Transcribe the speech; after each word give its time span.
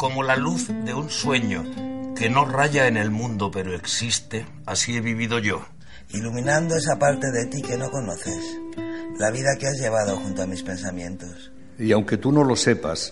Como 0.00 0.22
la 0.22 0.34
luz 0.34 0.68
de 0.86 0.94
un 0.94 1.10
sueño 1.10 1.62
que 2.16 2.30
no 2.30 2.46
raya 2.46 2.86
en 2.86 2.96
el 2.96 3.10
mundo 3.10 3.50
pero 3.50 3.74
existe, 3.74 4.46
así 4.64 4.96
he 4.96 5.02
vivido 5.02 5.38
yo. 5.40 5.66
Iluminando 6.14 6.74
esa 6.74 6.98
parte 6.98 7.30
de 7.30 7.44
ti 7.44 7.60
que 7.60 7.76
no 7.76 7.90
conoces, 7.90 8.58
la 9.18 9.30
vida 9.30 9.50
que 9.58 9.66
has 9.66 9.78
llevado 9.78 10.16
junto 10.16 10.40
a 10.40 10.46
mis 10.46 10.62
pensamientos. 10.62 11.52
Y 11.78 11.92
aunque 11.92 12.16
tú 12.16 12.32
no 12.32 12.44
lo 12.44 12.56
sepas, 12.56 13.10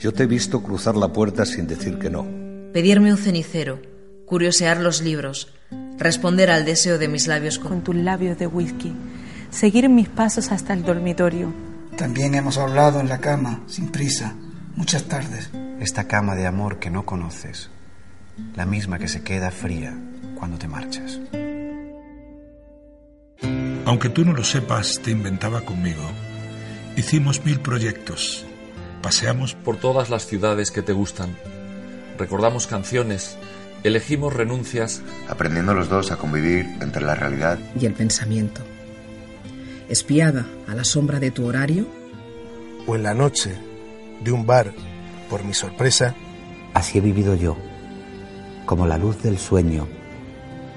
yo 0.00 0.12
te 0.12 0.24
he 0.24 0.26
visto 0.26 0.60
cruzar 0.60 0.96
la 0.96 1.12
puerta 1.12 1.46
sin 1.46 1.68
decir 1.68 2.00
que 2.00 2.10
no. 2.10 2.26
Pedirme 2.72 3.12
un 3.12 3.18
cenicero, 3.18 3.80
curiosear 4.26 4.80
los 4.80 5.02
libros, 5.02 5.54
responder 5.98 6.50
al 6.50 6.64
deseo 6.64 6.98
de 6.98 7.06
mis 7.06 7.28
labios 7.28 7.60
con, 7.60 7.68
con 7.68 7.84
tus 7.84 7.94
labios 7.94 8.36
de 8.38 8.48
whisky, 8.48 8.92
seguir 9.50 9.88
mis 9.88 10.08
pasos 10.08 10.50
hasta 10.50 10.72
el 10.72 10.82
dormitorio. 10.82 11.54
También 11.96 12.34
hemos 12.34 12.58
hablado 12.58 12.98
en 12.98 13.08
la 13.08 13.20
cama, 13.20 13.62
sin 13.68 13.92
prisa, 13.92 14.34
muchas 14.74 15.04
tardes. 15.04 15.48
Esta 15.80 16.08
cama 16.08 16.34
de 16.34 16.46
amor 16.46 16.78
que 16.78 16.88
no 16.88 17.04
conoces, 17.04 17.70
la 18.54 18.64
misma 18.64 18.98
que 18.98 19.08
se 19.08 19.22
queda 19.22 19.50
fría 19.50 19.94
cuando 20.34 20.56
te 20.56 20.68
marchas. 20.68 21.20
Aunque 23.84 24.08
tú 24.08 24.24
no 24.24 24.32
lo 24.32 24.42
sepas, 24.42 25.00
te 25.02 25.10
inventaba 25.10 25.60
conmigo. 25.60 26.02
Hicimos 26.96 27.44
mil 27.44 27.60
proyectos. 27.60 28.46
Paseamos 29.02 29.54
por 29.54 29.76
todas 29.76 30.08
las 30.08 30.26
ciudades 30.26 30.70
que 30.70 30.80
te 30.80 30.94
gustan. 30.94 31.36
Recordamos 32.18 32.66
canciones. 32.66 33.36
Elegimos 33.84 34.32
renuncias. 34.32 35.02
Aprendiendo 35.28 35.74
los 35.74 35.90
dos 35.90 36.10
a 36.10 36.16
convivir 36.16 36.66
entre 36.80 37.02
la 37.02 37.14
realidad 37.14 37.58
y 37.78 37.84
el 37.84 37.92
pensamiento. 37.92 38.62
Espiada 39.90 40.46
a 40.66 40.74
la 40.74 40.84
sombra 40.84 41.20
de 41.20 41.30
tu 41.30 41.46
horario. 41.46 41.86
O 42.86 42.96
en 42.96 43.02
la 43.02 43.12
noche 43.12 43.54
de 44.24 44.32
un 44.32 44.46
bar 44.46 44.72
por 45.28 45.44
mi 45.44 45.54
sorpresa. 45.54 46.14
Así 46.74 46.98
he 46.98 47.00
vivido 47.00 47.34
yo, 47.34 47.56
como 48.64 48.86
la 48.86 48.98
luz 48.98 49.22
del 49.22 49.38
sueño 49.38 49.86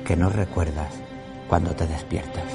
que 0.06 0.16
no 0.16 0.30
recuerdas 0.30 0.94
cuando 1.48 1.76
te 1.76 1.88
despiertas. 1.88 2.46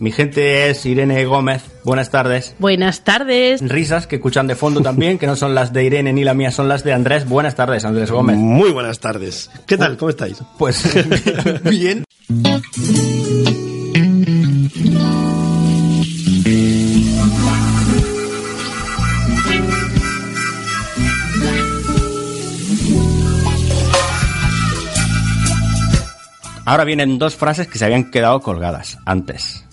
Mi 0.00 0.12
gente 0.12 0.70
es 0.70 0.86
Irene 0.86 1.26
Gómez. 1.26 1.62
Buenas 1.84 2.10
tardes. 2.10 2.56
Buenas 2.58 3.04
tardes. 3.04 3.60
Risas 3.60 4.06
que 4.06 4.16
escuchan 4.16 4.46
de 4.46 4.54
fondo 4.54 4.80
también, 4.80 5.18
que 5.18 5.26
no 5.26 5.36
son 5.36 5.54
las 5.54 5.74
de 5.74 5.84
Irene 5.84 6.14
ni 6.14 6.24
la 6.24 6.32
mía, 6.32 6.50
son 6.50 6.68
las 6.68 6.84
de 6.84 6.94
Andrés. 6.94 7.28
Buenas 7.28 7.54
tardes, 7.54 7.84
Andrés 7.84 8.10
Gómez. 8.10 8.38
Muy 8.38 8.70
buenas 8.70 8.98
tardes. 8.98 9.50
¿Qué 9.66 9.76
tal? 9.76 9.98
¿Cómo 9.98 10.08
estáis? 10.08 10.42
Pues 10.56 10.82
bien. 11.64 12.04
Ahora 26.64 26.84
vienen 26.84 27.18
dos 27.18 27.36
frases 27.36 27.66
que 27.66 27.78
se 27.78 27.84
habían 27.84 28.10
quedado 28.10 28.40
colgadas 28.40 28.96
antes. 29.04 29.66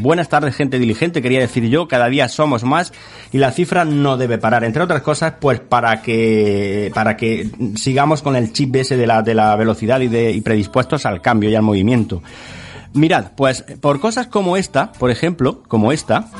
Buenas 0.00 0.30
tardes, 0.30 0.56
gente 0.56 0.78
diligente, 0.78 1.20
quería 1.20 1.40
decir 1.40 1.68
yo, 1.68 1.86
cada 1.86 2.08
día 2.08 2.26
somos 2.30 2.64
más 2.64 2.90
y 3.32 3.38
la 3.38 3.52
cifra 3.52 3.84
no 3.84 4.16
debe 4.16 4.38
parar, 4.38 4.64
entre 4.64 4.82
otras 4.82 5.02
cosas, 5.02 5.34
pues 5.38 5.60
para 5.60 6.00
que 6.00 6.90
para 6.94 7.18
que 7.18 7.50
sigamos 7.76 8.22
con 8.22 8.34
el 8.34 8.50
chip 8.50 8.74
ese 8.76 8.96
de 8.96 9.06
la 9.06 9.20
de 9.20 9.34
la 9.34 9.54
velocidad 9.56 10.00
y 10.00 10.08
de 10.08 10.30
y 10.30 10.40
predispuestos 10.40 11.04
al 11.04 11.20
cambio 11.20 11.50
y 11.50 11.54
al 11.54 11.60
movimiento. 11.62 12.22
Mirad, 12.94 13.32
pues 13.36 13.62
por 13.82 14.00
cosas 14.00 14.26
como 14.26 14.56
esta, 14.56 14.90
por 14.92 15.10
ejemplo, 15.10 15.62
como 15.68 15.92
esta, 15.92 16.30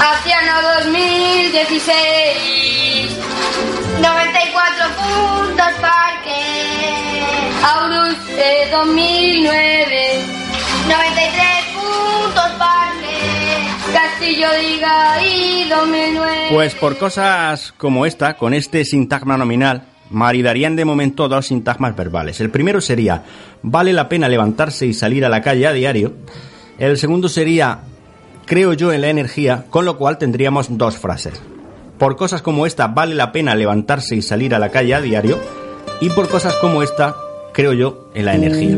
Hacia 0.00 0.42
no 0.42 0.62
2016 0.82 2.25
2009. 8.86 9.96
93 10.88 11.46
puntos 11.74 12.52
Diga 14.60 15.22
y 15.22 15.68
2009. 15.68 16.32
Pues 16.52 16.74
por 16.74 16.96
cosas 16.96 17.72
como 17.76 18.06
esta, 18.06 18.36
con 18.36 18.54
este 18.54 18.84
sintagma 18.84 19.36
nominal, 19.36 19.88
maridarían 20.10 20.76
de 20.76 20.84
momento 20.84 21.28
dos 21.28 21.46
sintagmas 21.46 21.96
verbales. 21.96 22.40
El 22.40 22.50
primero 22.50 22.80
sería, 22.80 23.24
vale 23.62 23.92
la 23.92 24.08
pena 24.08 24.28
levantarse 24.28 24.86
y 24.86 24.94
salir 24.94 25.24
a 25.24 25.28
la 25.28 25.42
calle 25.42 25.66
a 25.66 25.72
diario. 25.72 26.14
El 26.78 26.96
segundo 26.96 27.28
sería, 27.28 27.80
creo 28.44 28.72
yo 28.72 28.92
en 28.92 29.00
la 29.00 29.08
energía, 29.08 29.64
con 29.68 29.84
lo 29.84 29.96
cual 29.98 30.18
tendríamos 30.18 30.78
dos 30.78 30.96
frases. 30.96 31.40
Por 31.98 32.16
cosas 32.16 32.42
como 32.42 32.66
esta 32.66 32.86
vale 32.88 33.14
la 33.14 33.32
pena 33.32 33.54
levantarse 33.54 34.14
y 34.16 34.22
salir 34.22 34.54
a 34.54 34.58
la 34.58 34.70
calle 34.70 34.94
a 34.94 35.00
diario. 35.00 35.40
Y 36.00 36.10
por 36.10 36.28
cosas 36.28 36.54
como 36.56 36.82
esta, 36.82 37.16
creo 37.56 37.72
yo, 37.72 38.04
en 38.12 38.26
la 38.26 38.34
energía. 38.34 38.76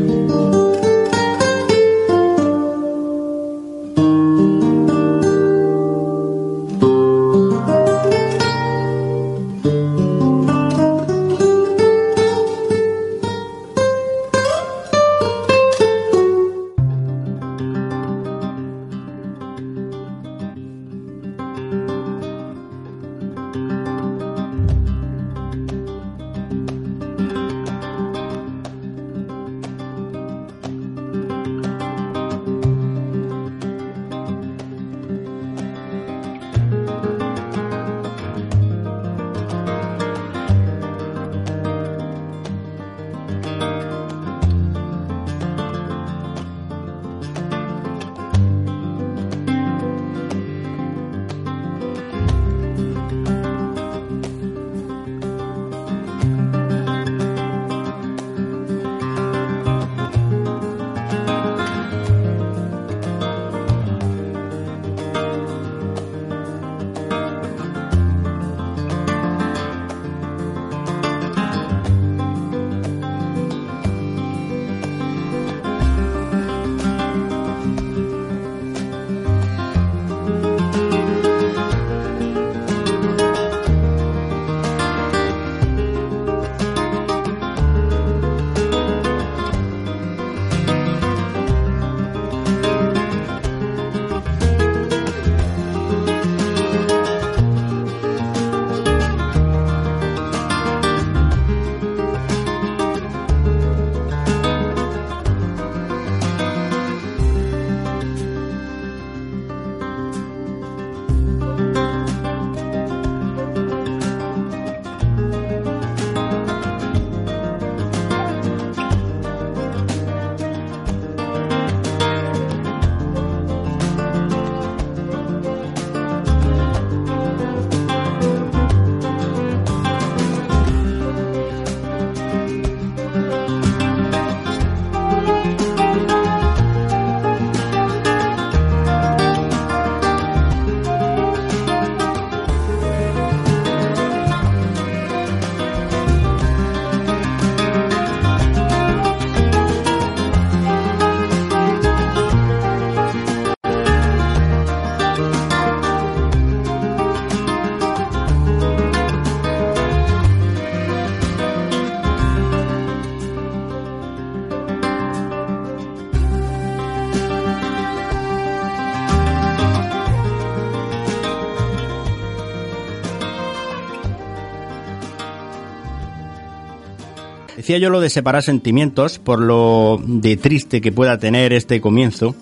Decía 177.69 177.83
yo 177.83 177.91
lo 177.91 178.01
de 178.01 178.09
separar 178.09 178.41
sentimientos 178.41 179.19
por 179.19 179.39
lo 179.39 180.01
de 180.03 180.37
triste 180.37 180.81
que 180.81 180.91
pueda 180.91 181.19
tener 181.19 181.53
este 181.53 181.79
comienzo, 181.79 182.33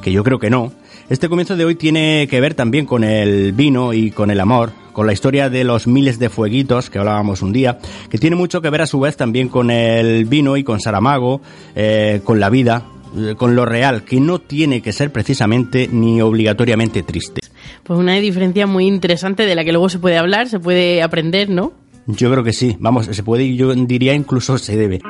que 0.00 0.12
yo 0.12 0.22
creo 0.22 0.38
que 0.38 0.50
no. 0.50 0.70
Este 1.10 1.28
comienzo 1.28 1.56
de 1.56 1.64
hoy 1.64 1.74
tiene 1.74 2.28
que 2.30 2.40
ver 2.40 2.54
también 2.54 2.86
con 2.86 3.02
el 3.02 3.52
vino 3.54 3.92
y 3.92 4.12
con 4.12 4.30
el 4.30 4.38
amor, 4.38 4.70
con 4.92 5.08
la 5.08 5.12
historia 5.12 5.50
de 5.50 5.64
los 5.64 5.88
miles 5.88 6.20
de 6.20 6.28
fueguitos 6.28 6.90
que 6.90 7.00
hablábamos 7.00 7.42
un 7.42 7.52
día, 7.52 7.80
que 8.08 8.18
tiene 8.18 8.36
mucho 8.36 8.62
que 8.62 8.70
ver 8.70 8.82
a 8.82 8.86
su 8.86 9.00
vez 9.00 9.16
también 9.16 9.48
con 9.48 9.72
el 9.72 10.26
vino 10.26 10.56
y 10.56 10.62
con 10.62 10.78
Saramago, 10.78 11.40
eh, 11.74 12.20
con 12.22 12.38
la 12.38 12.48
vida, 12.48 12.84
eh, 13.16 13.34
con 13.36 13.56
lo 13.56 13.66
real, 13.66 14.04
que 14.04 14.20
no 14.20 14.38
tiene 14.38 14.80
que 14.80 14.92
ser 14.92 15.10
precisamente 15.10 15.88
ni 15.90 16.22
obligatoriamente 16.22 17.02
triste. 17.02 17.40
Pues 17.82 17.98
una 17.98 18.14
diferencia 18.14 18.68
muy 18.68 18.86
interesante 18.86 19.44
de 19.44 19.56
la 19.56 19.64
que 19.64 19.72
luego 19.72 19.88
se 19.88 19.98
puede 19.98 20.18
hablar, 20.18 20.48
se 20.48 20.60
puede 20.60 21.02
aprender, 21.02 21.50
¿no? 21.50 21.72
Yo 22.08 22.30
creo 22.30 22.42
que 22.42 22.54
sí, 22.54 22.74
vamos, 22.80 23.04
se 23.04 23.22
puede 23.22 23.54
yo 23.54 23.74
diría 23.74 24.14
incluso 24.14 24.56
se 24.56 24.78
debe. 24.78 25.00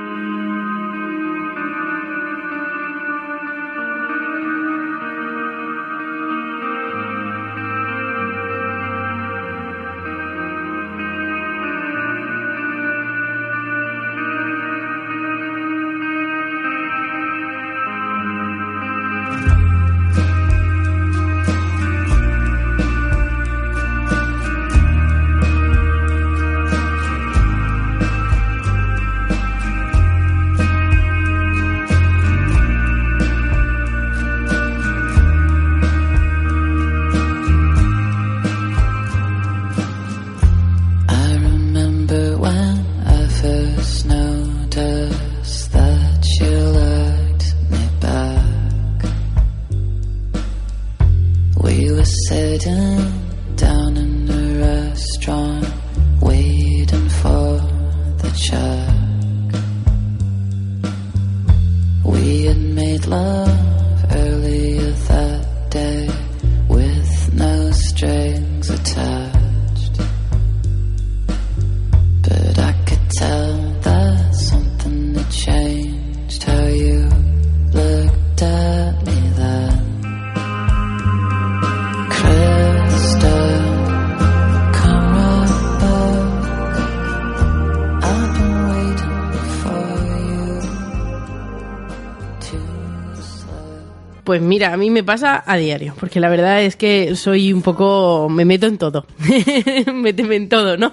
Pues 94.28 94.42
mira, 94.42 94.75
a 94.75 94.76
mí 94.76 94.90
me 94.90 95.02
pasa 95.02 95.42
a 95.47 95.56
diario, 95.56 95.94
porque 95.99 96.20
la 96.20 96.28
verdad 96.28 96.62
es 96.62 96.76
que 96.76 97.16
soy 97.16 97.50
un 97.50 97.62
poco, 97.62 98.28
me 98.28 98.44
meto 98.44 98.66
en 98.66 98.76
todo, 98.76 99.06
méteme 99.94 100.37
en 100.37 100.50
todo, 100.50 100.76
¿no? 100.76 100.92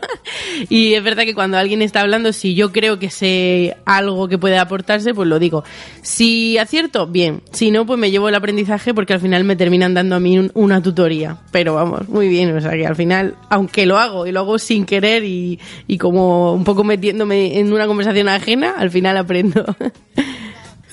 Y 0.70 0.94
es 0.94 1.04
verdad 1.04 1.24
que 1.26 1.34
cuando 1.36 1.58
alguien 1.58 1.82
está 1.82 2.00
hablando, 2.00 2.32
si 2.32 2.56
yo 2.56 2.72
creo 2.72 2.98
que 2.98 3.10
sé 3.10 3.76
algo 3.84 4.30
que 4.30 4.38
puede 4.38 4.58
aportarse, 4.58 5.14
pues 5.14 5.28
lo 5.28 5.38
digo. 5.38 5.66
Si 6.02 6.58
acierto, 6.58 7.08
bien. 7.08 7.42
Si 7.52 7.72
no, 7.72 7.86
pues 7.86 8.00
me 8.00 8.10
llevo 8.10 8.30
el 8.30 8.36
aprendizaje 8.36 8.94
porque 8.94 9.12
al 9.12 9.20
final 9.20 9.44
me 9.44 9.58
terminan 9.58 9.94
dando 9.94 10.16
a 10.16 10.22
mí 10.22 10.40
un- 10.40 10.52
una 10.54 10.82
tutoría. 10.82 11.40
Pero 11.52 11.74
vamos, 11.74 12.08
muy 12.08 12.30
bien, 12.30 12.56
o 12.56 12.62
sea 12.62 12.72
que 12.72 12.88
al 12.88 12.96
final, 12.96 13.36
aunque 13.50 13.86
lo 13.86 13.98
hago 14.00 14.26
y 14.26 14.32
lo 14.32 14.40
hago 14.40 14.58
sin 14.60 14.86
querer 14.86 15.26
y, 15.26 15.60
y 15.88 15.98
como 15.98 16.54
un 16.54 16.64
poco 16.64 16.86
metiéndome 16.86 17.60
en 17.60 17.74
una 17.74 17.86
conversación 17.86 18.30
ajena, 18.30 18.76
al 18.78 18.92
final 18.92 19.18
aprendo. 19.18 19.66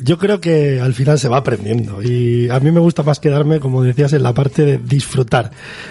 Yo 0.05 0.19
creo 0.19 0.41
que 0.41 0.81
al 0.81 0.95
final 0.95 1.19
se 1.19 1.29
va 1.29 1.39
aprendiendo 1.39 2.03
y 2.03 2.49
a 2.51 2.61
mí 2.61 2.71
me 2.71 2.81
gusta 2.81 3.03
más 3.03 3.21
quedarme, 3.21 3.61
como 3.61 3.83
decías, 3.83 4.13
en 4.13 4.23
la 4.23 4.35
parte 4.35 4.65
de 4.65 4.79
disfrutar 4.79 5.51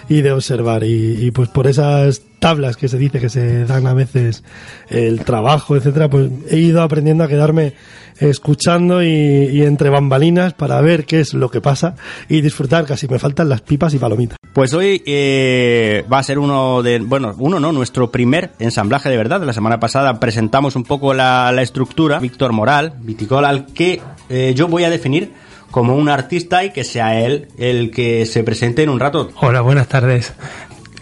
y 0.10 0.22
de 0.22 0.32
observar. 0.32 0.84
Y, 0.84 1.26
y 1.26 1.32
pues 1.32 1.50
por 1.50 1.68
esas 1.68 2.22
tablas 2.40 2.76
que 2.76 2.88
se 2.88 2.98
dice 2.98 3.20
que 3.20 3.30
se 3.30 3.66
dan 3.66 3.88
a 3.88 3.94
veces 3.94 4.44
el 4.90 5.24
trabajo, 5.24 5.76
etcétera, 5.76 6.10
pues 6.10 6.30
he 6.50 6.58
ido 6.58 6.82
aprendiendo 6.82 7.24
a 7.24 7.28
quedarme 7.28 7.74
escuchando 8.22 9.04
y, 9.04 9.08
y 9.08 9.64
entre 9.64 9.90
bambalinas 9.90 10.54
para 10.54 10.80
ver 10.80 11.06
qué 11.06 11.20
es 11.20 11.34
lo 11.34 11.50
que 11.50 11.60
pasa 11.60 11.96
y 12.30 12.42
disfrutar. 12.42 12.86
Casi 12.86 13.08
me 13.08 13.20
faltan 13.20 13.50
las 13.50 13.62
pipas 13.62 13.94
y 13.94 13.98
palomitas. 13.98 14.38
Pues 14.54 14.74
hoy 14.74 15.02
eh, 15.06 16.06
va 16.12 16.20
a 16.20 16.24
ser 16.24 16.40
uno 16.40 16.84
de, 16.84 17.00
bueno, 17.00 17.34
uno 17.38 17.60
no, 17.60 17.72
nuestro 17.72 18.12
primer 18.12 18.52
ensamblaje 18.60 19.10
de 19.10 19.18
verdad. 19.18 19.42
La 19.44 19.54
semana 19.54 19.80
pasada 19.80 20.20
presentamos 20.20 20.76
un 20.76 20.84
poco 20.84 21.14
la, 21.14 21.52
la 21.52 21.62
estructura. 21.62 22.20
Víctor 22.20 22.54
Moral, 22.54 22.94
Viticol, 23.02 23.46
al 23.46 23.66
que 23.68 24.02
eh, 24.30 24.54
yo 24.56 24.68
voy 24.68 24.84
a 24.84 24.90
definir 24.90 25.32
como 25.72 25.96
un 25.96 26.10
artista 26.10 26.64
y 26.66 26.72
que 26.72 26.84
sea 26.84 27.20
él 27.22 27.48
el 27.58 27.92
que 27.92 28.26
se 28.26 28.44
presente 28.44 28.84
en 28.84 28.90
un 28.90 29.00
rato. 29.00 29.32
Hola, 29.40 29.62
buenas 29.62 29.88
tardes. 29.88 30.34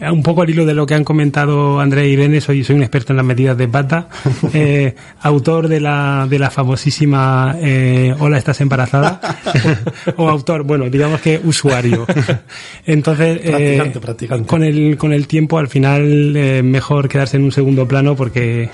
Un 0.02 0.24
poco 0.24 0.42
al 0.42 0.50
hilo 0.50 0.66
de 0.66 0.74
lo 0.74 0.86
que 0.86 0.94
han 0.94 1.04
comentado 1.04 1.80
Andrés 1.80 2.08
y 2.08 2.12
Irene, 2.12 2.40
soy, 2.42 2.64
soy 2.64 2.76
un 2.78 2.84
experto 2.84 3.12
en 3.14 3.18
las 3.18 3.26
medidas 3.26 3.58
de 3.58 3.68
pata, 3.68 4.08
eh, 4.54 4.96
autor 5.22 5.68
de 5.68 5.80
la, 5.80 6.26
de 6.30 6.40
la 6.40 6.50
famosísima 6.50 7.56
eh, 7.62 8.16
Hola, 8.20 8.38
¿estás 8.38 8.62
embarazada? 8.62 9.20
o 10.18 10.30
autor, 10.30 10.64
bueno, 10.64 10.90
digamos 10.90 11.22
que 11.22 11.42
usuario. 11.44 12.06
Entonces, 12.86 13.40
eh, 13.44 13.50
Practicante, 13.50 14.00
practicante. 14.00 14.48
Con, 14.48 14.64
el, 14.64 14.98
con 14.98 15.14
el 15.14 15.28
tiempo, 15.28 15.58
al 15.58 15.68
final, 15.68 16.36
eh, 16.36 16.64
mejor 16.64 17.10
quedarse 17.10 17.38
en 17.38 17.44
un 17.44 17.52
segundo 17.52 17.88
plano 17.88 18.16
porque 18.16 18.70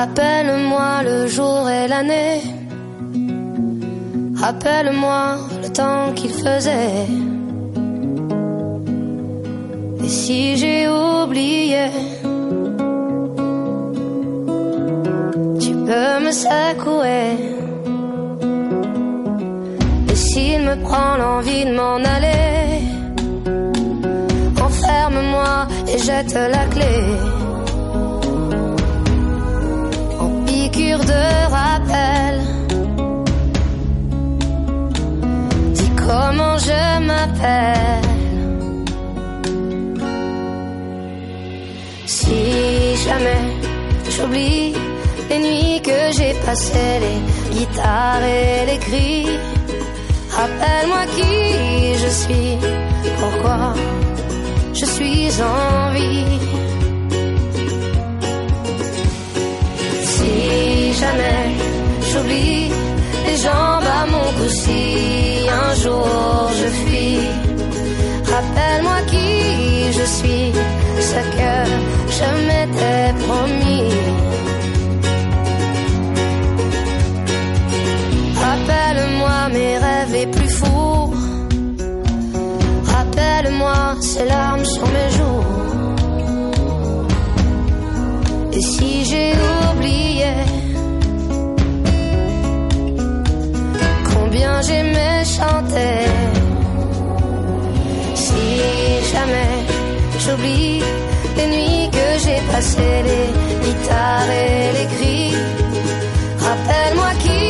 Rappelle-moi 0.00 1.02
le 1.02 1.26
jour 1.26 1.68
et 1.68 1.86
l'année. 1.86 2.40
Rappelle-moi 4.34 5.36
le 5.62 5.68
temps 5.68 6.14
qu'il 6.14 6.30
faisait. 6.30 7.04
Et 10.02 10.08
si 10.08 10.56
j'ai 10.56 10.88
oublié, 10.88 11.84
tu 15.64 15.72
peux 15.86 16.14
me 16.24 16.32
secouer. 16.44 17.26
Et 20.10 20.16
s'il 20.16 20.62
me 20.62 20.76
prend 20.82 21.18
l'envie 21.18 21.66
de 21.66 21.74
m'en 21.74 22.00
aller, 22.16 22.84
enferme-moi 24.66 25.68
et 25.92 25.98
jette 25.98 26.38
la 26.56 26.64
clé. 26.72 27.49
De 30.88 31.22
rappel. 31.56 32.36
Dis 35.74 35.90
comment 35.96 36.56
je 36.58 36.82
m'appelle. 37.08 38.08
Si 42.06 42.96
jamais 43.04 43.44
j'oublie 44.14 44.74
les 45.28 45.38
nuits 45.38 45.80
que 45.82 46.00
j'ai 46.16 46.34
passées, 46.44 46.98
les 47.04 47.20
guitares 47.54 48.24
et 48.24 48.66
les 48.70 48.78
cris, 48.78 49.26
rappelle-moi 50.38 51.02
qui 51.14 51.98
je 52.02 52.10
suis, 52.22 52.58
pourquoi 53.20 53.74
je 54.72 54.84
suis 54.84 55.30
en 55.42 55.92
vie. 55.92 56.69
Jamais 61.00 61.46
j'oublie 62.08 62.70
les 63.26 63.36
jambes 63.44 63.90
à 64.00 64.06
mon 64.12 64.28
cou, 64.36 64.48
si 64.62 64.80
un 65.62 65.74
jour 65.82 66.50
je 66.60 66.68
fuis, 66.80 67.20
rappelle-moi 68.32 68.98
qui 69.10 69.28
je 69.98 70.06
suis, 70.16 70.46
ce 71.10 71.20
que 71.36 71.54
je 72.16 72.28
m'étais 72.46 73.06
promis. 73.24 73.90
Rappelle-moi 78.44 79.36
mes 79.54 79.74
rêves 79.84 80.12
les 80.18 80.26
plus 80.26 80.52
fous, 80.58 81.14
Rappelle-moi 82.94 83.96
ces 84.00 84.24
larmes 84.24 84.64
sur 84.64 84.86
mes 84.94 85.10
joues. 85.16 85.19
Les 103.08 103.28
guitares 103.64 104.30
et 104.44 104.72
les 104.76 104.88
cris, 104.94 105.34
rappelle-moi 106.46 107.10
qui 107.24 107.42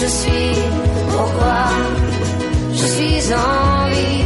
je 0.00 0.08
suis, 0.20 0.52
pourquoi 1.12 1.60
je 2.72 2.86
suis 2.94 3.34
en 3.34 3.88
vie. 3.92 4.24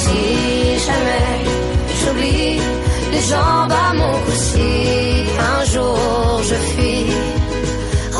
Si 0.00 0.20
jamais 0.86 1.30
j'oublie 2.00 2.60
les 3.12 3.22
jambes 3.30 3.76
à 3.86 3.94
mon 3.94 4.14
cou, 4.24 4.32
si 4.50 4.70
un 5.52 5.64
jour 5.72 5.98
je 6.50 6.56
fuis, 6.70 7.06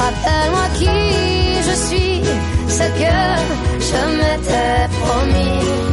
rappelle-moi 0.03 0.67
qui 0.79 0.95
je 1.69 1.75
suis, 1.87 2.21
ce 2.79 2.87
que 3.01 3.15
je 3.89 4.01
m'étais 4.19 4.89
promis. 5.01 5.92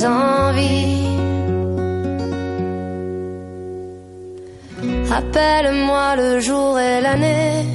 Suis 0.00 0.06
en 0.06 0.52
vie. 0.52 1.08
Rappelle-moi 5.08 6.16
le 6.16 6.40
jour 6.40 6.78
et 6.78 7.00
l'année. 7.00 7.66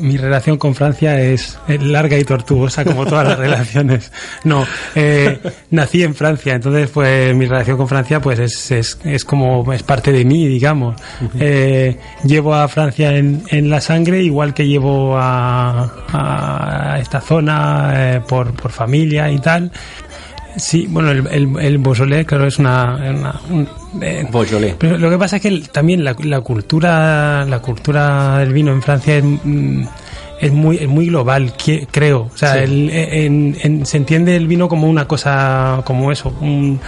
Mi 0.00 0.16
relación 0.16 0.58
con 0.58 0.76
Francia 0.76 1.20
es 1.20 1.58
larga 1.68 2.16
y 2.16 2.24
tortuosa 2.24 2.84
como 2.84 3.04
todas 3.04 3.26
las 3.26 3.38
relaciones. 3.46 4.12
No, 4.44 4.64
eh, 4.94 5.40
nací 5.70 6.04
en 6.04 6.14
Francia, 6.14 6.54
entonces 6.54 6.88
pues 6.88 7.34
mi 7.34 7.46
relación 7.46 7.76
con 7.76 7.88
Francia 7.88 8.20
pues 8.20 8.38
es, 8.38 8.70
es, 8.70 8.98
es 9.04 9.24
como 9.24 9.72
es 9.72 9.82
parte 9.82 10.12
de 10.12 10.24
mí, 10.24 10.46
digamos. 10.46 10.94
Eh, 11.40 11.98
llevo 12.24 12.54
a 12.54 12.68
Francia 12.68 13.16
en, 13.16 13.42
en 13.48 13.68
la 13.68 13.80
sangre 13.80 14.22
igual 14.22 14.54
que 14.54 14.68
llevo 14.68 15.16
a, 15.18 15.92
a 16.12 16.98
esta 17.00 17.20
zona 17.20 17.92
eh, 17.96 18.20
por, 18.20 18.54
por 18.54 18.70
familia 18.70 19.28
y 19.30 19.40
tal. 19.40 19.72
Sí, 20.58 20.86
bueno, 20.88 21.10
el, 21.10 21.26
el, 21.28 21.48
el 21.60 21.78
Beaujolais, 21.78 22.26
claro, 22.26 22.46
es 22.46 22.58
una... 22.58 22.96
una- 22.96 23.40
un- 23.50 23.68
eh, 24.02 24.26
Beaujolais. 24.30 24.74
pero 24.78 24.98
lo 24.98 25.08
que 25.10 25.16
pasa 25.18 25.36
es 25.36 25.42
que 25.42 25.48
el- 25.48 25.68
también 25.70 26.04
la, 26.04 26.14
la 26.22 26.40
cultura 26.40 27.44
la 27.46 27.58
cultura 27.60 28.38
del 28.38 28.52
vino 28.52 28.72
en 28.72 28.82
Francia 28.82 29.16
es, 29.16 29.24
mm, 29.24 29.82
es 30.40 30.52
muy 30.52 30.76
es 30.76 30.86
muy 30.88 31.06
global, 31.06 31.52
que- 31.56 31.86
creo. 31.90 32.28
O 32.32 32.36
sea, 32.36 32.54
Sí. 32.54 32.58
el- 32.64 32.90
en- 32.90 33.56
en- 33.62 33.86
se 33.86 33.96
entiende 33.96 34.36
el 34.36 34.46
vino 34.46 34.68
como 34.68 34.88
una 34.88 35.06
cosa, 35.08 35.80
como 35.84 36.12
eso, 36.12 36.32
un, 36.40 36.78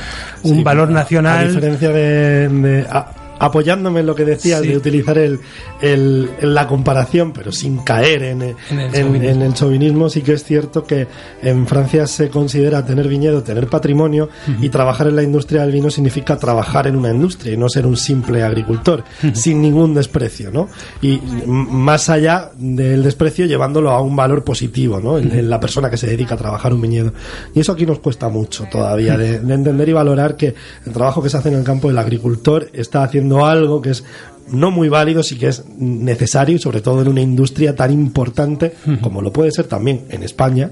un 0.42 0.56
Sí, 0.56 0.62
valor 0.62 0.88
A 0.88 0.92
nacional. 0.92 1.48
diferencia 1.54 1.90
de. 1.90 2.48
de- 2.48 2.86
a- 2.90 3.12
apoyándome 3.40 4.00
en 4.00 4.06
lo 4.06 4.14
que 4.14 4.24
decías 4.24 4.60
Sí. 4.62 4.68
de 4.68 4.76
utilizar 4.76 5.18
el, 5.18 5.40
el- 5.80 6.30
la 6.42 6.66
comparación, 6.68 7.32
pero 7.32 7.50
sin 7.50 7.78
caer 7.78 8.22
en, 8.22 8.42
el- 8.42 8.56
En 8.70 8.78
el 8.78 8.86
en- 8.86 8.92
chauvinismo. 8.92 9.30
en 9.30 9.42
el 9.42 9.54
chauvinismo, 9.54 10.08
sí 10.10 10.20
que 10.22 10.32
es 10.34 10.44
cierto 10.44 10.84
que 10.84 11.08
en 11.42 11.66
Francia 11.66 12.06
se 12.06 12.28
considera 12.28 12.84
tener 12.84 13.08
viñedo, 13.08 13.42
tener 13.42 13.66
patrimonio 13.66 14.28
y 14.60 14.68
trabajar 14.68 15.08
en 15.08 15.16
la 15.16 15.22
industria 15.22 15.62
del 15.62 15.72
vino 15.72 15.90
significa 15.90 16.36
trabajar 16.36 16.86
en 16.86 16.96
una 16.96 17.10
industria 17.10 17.54
y 17.54 17.56
no 17.56 17.68
ser 17.68 17.86
un 17.86 17.96
simple 17.96 18.42
agricultor, 18.42 19.04
sin 19.32 19.60
ningún 19.62 19.94
desprecio, 19.94 20.50
¿no? 20.50 20.68
Y 21.02 21.18
más 21.46 22.08
allá 22.10 22.50
del 22.56 23.02
desprecio, 23.02 23.46
llevándolo 23.46 23.90
a 23.90 24.00
un 24.02 24.14
valor 24.14 24.44
positivo, 24.44 25.00
¿no? 25.00 25.18
En, 25.18 25.32
en 25.32 25.48
la 25.48 25.58
persona 25.58 25.88
que 25.90 25.96
se 25.96 26.06
dedica 26.06 26.34
a 26.34 26.38
trabajar 26.38 26.74
un 26.74 26.80
viñedo. 26.82 27.12
Y 27.54 27.60
eso 27.60 27.72
aquí 27.72 27.86
nos 27.86 28.00
cuesta 28.00 28.28
mucho 28.28 28.66
todavía 28.70 29.16
de, 29.16 29.40
de 29.40 29.54
entender 29.54 29.88
y 29.88 29.92
valorar 29.92 30.36
que 30.36 30.54
el 30.86 30.92
trabajo 30.92 31.22
que 31.22 31.30
se 31.30 31.38
hace 31.38 31.48
en 31.48 31.54
el 31.56 31.64
campo 31.64 31.88
del 31.88 31.98
agricultor 31.98 32.68
está 32.74 33.02
haciendo 33.02 33.29
algo 33.46 33.80
que 33.80 33.90
es 33.90 34.04
no 34.50 34.70
muy 34.70 34.88
válido, 34.88 35.22
sí 35.22 35.36
que 35.38 35.48
es 35.48 35.64
necesario 35.78 36.56
y 36.56 36.58
sobre 36.58 36.80
todo 36.80 37.02
en 37.02 37.08
una 37.08 37.20
industria 37.20 37.74
tan 37.76 37.92
importante 37.92 38.74
como 39.00 39.22
lo 39.22 39.32
puede 39.32 39.52
ser 39.52 39.66
también 39.66 40.06
en 40.10 40.22
España, 40.24 40.70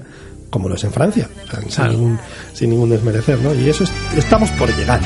como 0.49 0.67
lo 0.67 0.75
es 0.75 0.83
en 0.83 0.91
Francia, 0.91 1.29
O 1.45 1.49
sea, 1.49 1.59
sin, 1.61 1.69
Claro. 1.69 1.91
ningún, 1.93 2.19
sin 2.53 2.69
ningún 2.71 2.89
desmerecer, 2.89 3.39
¿no? 3.39 3.53
Y 3.55 3.69
eso 3.69 3.83
es- 3.85 3.91
estamos 4.17 4.49
por 4.51 4.75
llegar. 4.75 4.99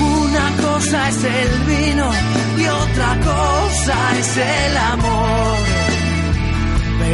Una 0.00 0.50
cosa 0.62 1.08
es 1.08 1.24
el 1.24 1.50
vino 1.66 2.10
y 2.58 2.66
otra 2.66 3.18
cosa 3.20 4.18
es 4.18 4.36
el. 4.36 4.69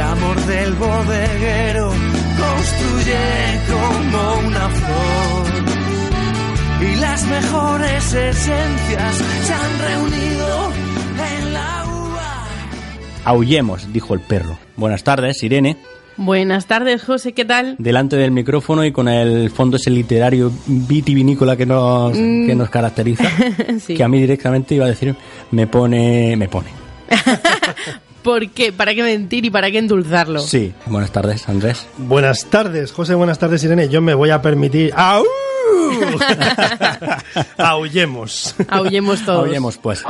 el 0.00 0.06
amor 0.06 0.36
del 0.46 0.72
bodeguero 0.74 1.90
construye 2.38 3.18
como 3.68 4.48
una 4.48 4.68
flor. 4.70 5.46
Y 6.90 6.96
las 6.96 7.26
mejores 7.26 8.14
esencias 8.14 9.14
se 9.16 9.52
han 9.52 9.78
reunido 9.78 10.72
en 11.38 11.52
la 11.52 11.84
uva. 11.86 12.46
Aullemos, 13.26 13.92
dijo 13.92 14.14
el 14.14 14.20
perro. 14.20 14.56
Buenas 14.76 15.04
tardes, 15.04 15.42
Irene. 15.42 15.76
Buenas 16.16 16.64
tardes, 16.66 17.02
José, 17.04 17.32
¿qué 17.32 17.44
tal? 17.44 17.76
Delante 17.78 18.16
del 18.16 18.30
micrófono 18.30 18.84
y 18.86 18.92
con 18.92 19.06
el 19.08 19.50
fondo 19.50 19.76
ese 19.76 19.90
literario 19.90 20.50
vitivinícola 20.66 21.56
que 21.56 21.66
nos, 21.66 22.16
Mm. 22.16 22.46
que 22.46 22.54
nos 22.54 22.70
caracteriza, 22.70 23.24
Sí. 23.86 23.94
que 23.94 24.04
a 24.04 24.08
mí 24.08 24.18
directamente 24.20 24.74
iba 24.74 24.86
a 24.86 24.88
decir, 24.88 25.14
me 25.50 25.66
pone, 25.66 26.36
me 26.38 26.48
pone. 26.48 26.68
¿Por 28.22 28.50
qué? 28.50 28.72
¿Para 28.72 28.94
qué 28.94 29.02
mentir 29.02 29.44
y 29.44 29.50
para 29.50 29.70
qué 29.70 29.78
endulzarlo? 29.78 30.40
Sí. 30.40 30.72
Buenas 30.86 31.10
tardes, 31.12 31.48
Andrés. 31.48 31.86
Buenas 31.96 32.46
tardes, 32.46 32.92
José, 32.92 33.14
buenas 33.14 33.38
tardes, 33.38 33.64
Irene. 33.64 33.88
Yo 33.88 34.00
me 34.02 34.14
voy 34.14 34.30
a 34.30 34.42
permitir... 34.42 34.92
¡Au! 34.94 35.24
Aullemos. 37.58 38.54
Aullemos 38.68 39.24
todos. 39.24 39.46
Aullemos, 39.46 39.78
pues. 39.78 40.04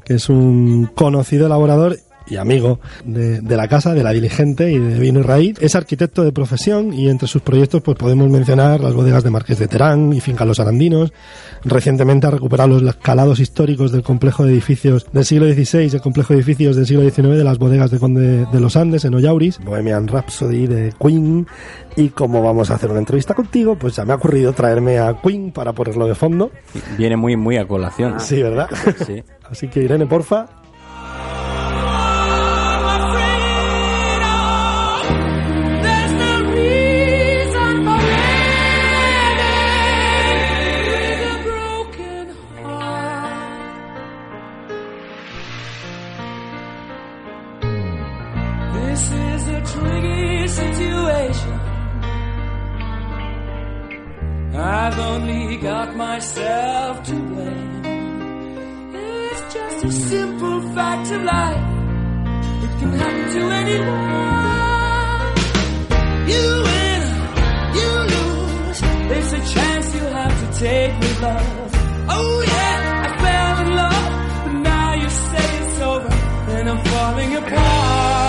Que 0.00 0.14
es 0.14 0.28
un 0.28 0.86
conocido 0.94 1.46
elaborador 1.46 1.98
y 2.28 2.36
amigo 2.36 2.80
de, 3.04 3.40
de 3.40 3.56
la 3.56 3.68
casa, 3.68 3.94
de 3.94 4.02
la 4.02 4.12
diligente 4.12 4.70
y 4.72 4.78
de 4.78 4.98
vino 4.98 5.20
y 5.20 5.22
raíz. 5.22 5.56
Es 5.60 5.74
arquitecto 5.74 6.24
de 6.24 6.32
profesión 6.32 6.92
y 6.92 7.08
entre 7.08 7.28
sus 7.28 7.42
proyectos 7.42 7.82
pues 7.82 7.96
podemos 7.96 8.28
mencionar 8.28 8.80
las 8.80 8.94
bodegas 8.94 9.22
de 9.22 9.30
Marqués 9.30 9.58
de 9.58 9.68
Terán 9.68 10.12
y 10.12 10.20
Finca 10.20 10.44
Los 10.44 10.60
Arandinos. 10.60 11.12
Recientemente 11.68 12.28
ha 12.28 12.30
recuperado 12.30 12.78
los 12.80 12.94
calados 12.96 13.40
históricos 13.40 13.90
del 13.90 14.04
complejo 14.04 14.44
de 14.44 14.52
edificios 14.52 15.04
del 15.12 15.24
siglo 15.24 15.52
XVI, 15.52 15.94
el 15.94 16.00
complejo 16.00 16.32
de 16.32 16.38
edificios 16.38 16.76
del 16.76 16.86
siglo 16.86 17.02
XIX 17.02 17.36
de 17.36 17.42
las 17.42 17.58
bodegas 17.58 17.90
de 17.90 17.98
Conde 17.98 18.46
de 18.46 18.60
los 18.60 18.76
Andes 18.76 19.04
en 19.04 19.14
Oyauris, 19.14 19.58
Bohemian 19.64 20.06
Rhapsody 20.06 20.68
de 20.68 20.94
Queen. 21.00 21.44
Y 21.96 22.10
como 22.10 22.40
vamos 22.40 22.70
a 22.70 22.74
hacer 22.74 22.90
una 22.90 23.00
entrevista 23.00 23.34
contigo, 23.34 23.74
pues 23.74 23.96
ya 23.96 24.04
me 24.04 24.12
ha 24.12 24.16
ocurrido 24.16 24.52
traerme 24.52 25.00
a 25.00 25.20
Queen 25.20 25.50
para 25.50 25.72
ponerlo 25.72 26.06
de 26.06 26.14
fondo. 26.14 26.52
Viene 26.96 27.16
muy, 27.16 27.36
muy 27.36 27.56
a 27.56 27.66
colación. 27.66 28.20
Sí, 28.20 28.40
¿verdad? 28.40 28.68
Sí. 29.04 29.24
Así 29.50 29.66
que 29.66 29.82
Irene, 29.82 30.06
porfa. 30.06 30.46
Got 55.66 55.96
myself 55.96 57.02
to 57.02 57.14
blame. 57.30 57.84
It's 58.94 59.42
just 59.54 59.84
a 59.84 59.90
simple 59.90 60.60
fact 60.76 61.10
of 61.10 61.22
life. 61.24 61.66
It 62.64 62.72
can 62.78 62.92
happen 63.02 63.26
to 63.36 63.42
anyone. 63.62 65.32
You 66.32 66.46
win, 66.68 67.02
you 67.78 67.90
lose. 68.14 68.80
There's 69.10 69.32
a 69.40 69.42
chance 69.54 69.86
you 69.96 70.04
have 70.18 70.34
to 70.42 70.48
take 70.64 70.92
with 71.00 71.20
love. 71.22 71.70
Oh 72.16 72.34
yeah, 72.52 72.76
I 73.06 73.08
fell 73.24 73.56
in 73.64 73.70
love, 73.82 74.12
but 74.44 74.56
now 74.70 74.88
you 75.02 75.08
say 75.30 75.46
it's 75.62 75.80
over, 75.90 76.12
and 76.56 76.64
I'm 76.70 76.80
falling 76.84 77.32
apart. 77.40 78.25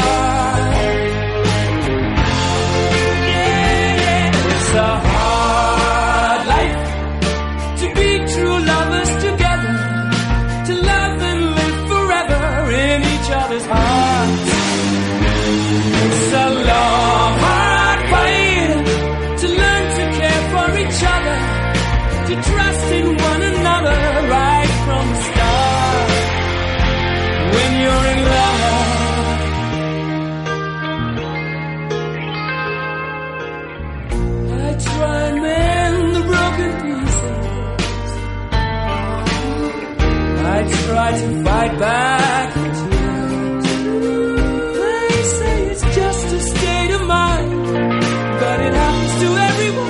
Try 41.07 41.19
to 41.19 41.43
fight 41.43 41.79
back 41.79 42.53
the 42.53 42.69
tears. 42.83 43.65
They 44.81 45.23
say 45.39 45.57
it's 45.71 45.85
just 45.95 46.25
a 46.33 46.39
state 46.39 46.91
of 46.97 47.01
mind, 47.07 47.51
but 48.41 48.57
it 48.67 48.73
happens 48.81 49.13
to 49.23 49.29
everyone. 49.49 49.85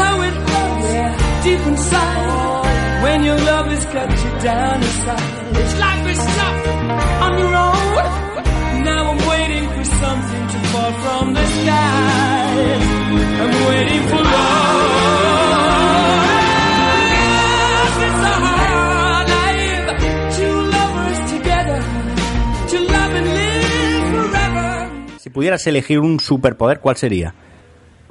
How 0.00 0.14
it 0.28 0.34
hurts 0.50 1.44
deep 1.44 1.62
inside 1.72 3.02
when 3.04 3.18
your 3.24 3.38
love 3.50 3.66
has 3.66 3.84
you 4.24 4.32
down 4.50 4.82
inside. 4.82 5.54
This 5.54 5.72
life 5.78 6.06
is 6.14 6.22
tough 6.38 6.60
on 7.24 7.32
your 7.38 7.54
own. 7.66 7.82
Now 8.90 9.02
I'm 9.12 9.22
waiting 9.32 9.66
for 9.74 9.84
something 10.02 10.44
to 10.52 10.58
fall 10.70 10.92
from 11.04 11.34
the 11.34 11.46
sky. 11.58 12.54
I'm 13.42 13.54
waiting 13.68 14.02
for 14.10 14.33
pudieras 25.34 25.66
elegir 25.66 26.00
un 26.00 26.20
superpoder, 26.20 26.78
¿cuál 26.80 26.96
sería? 26.96 27.34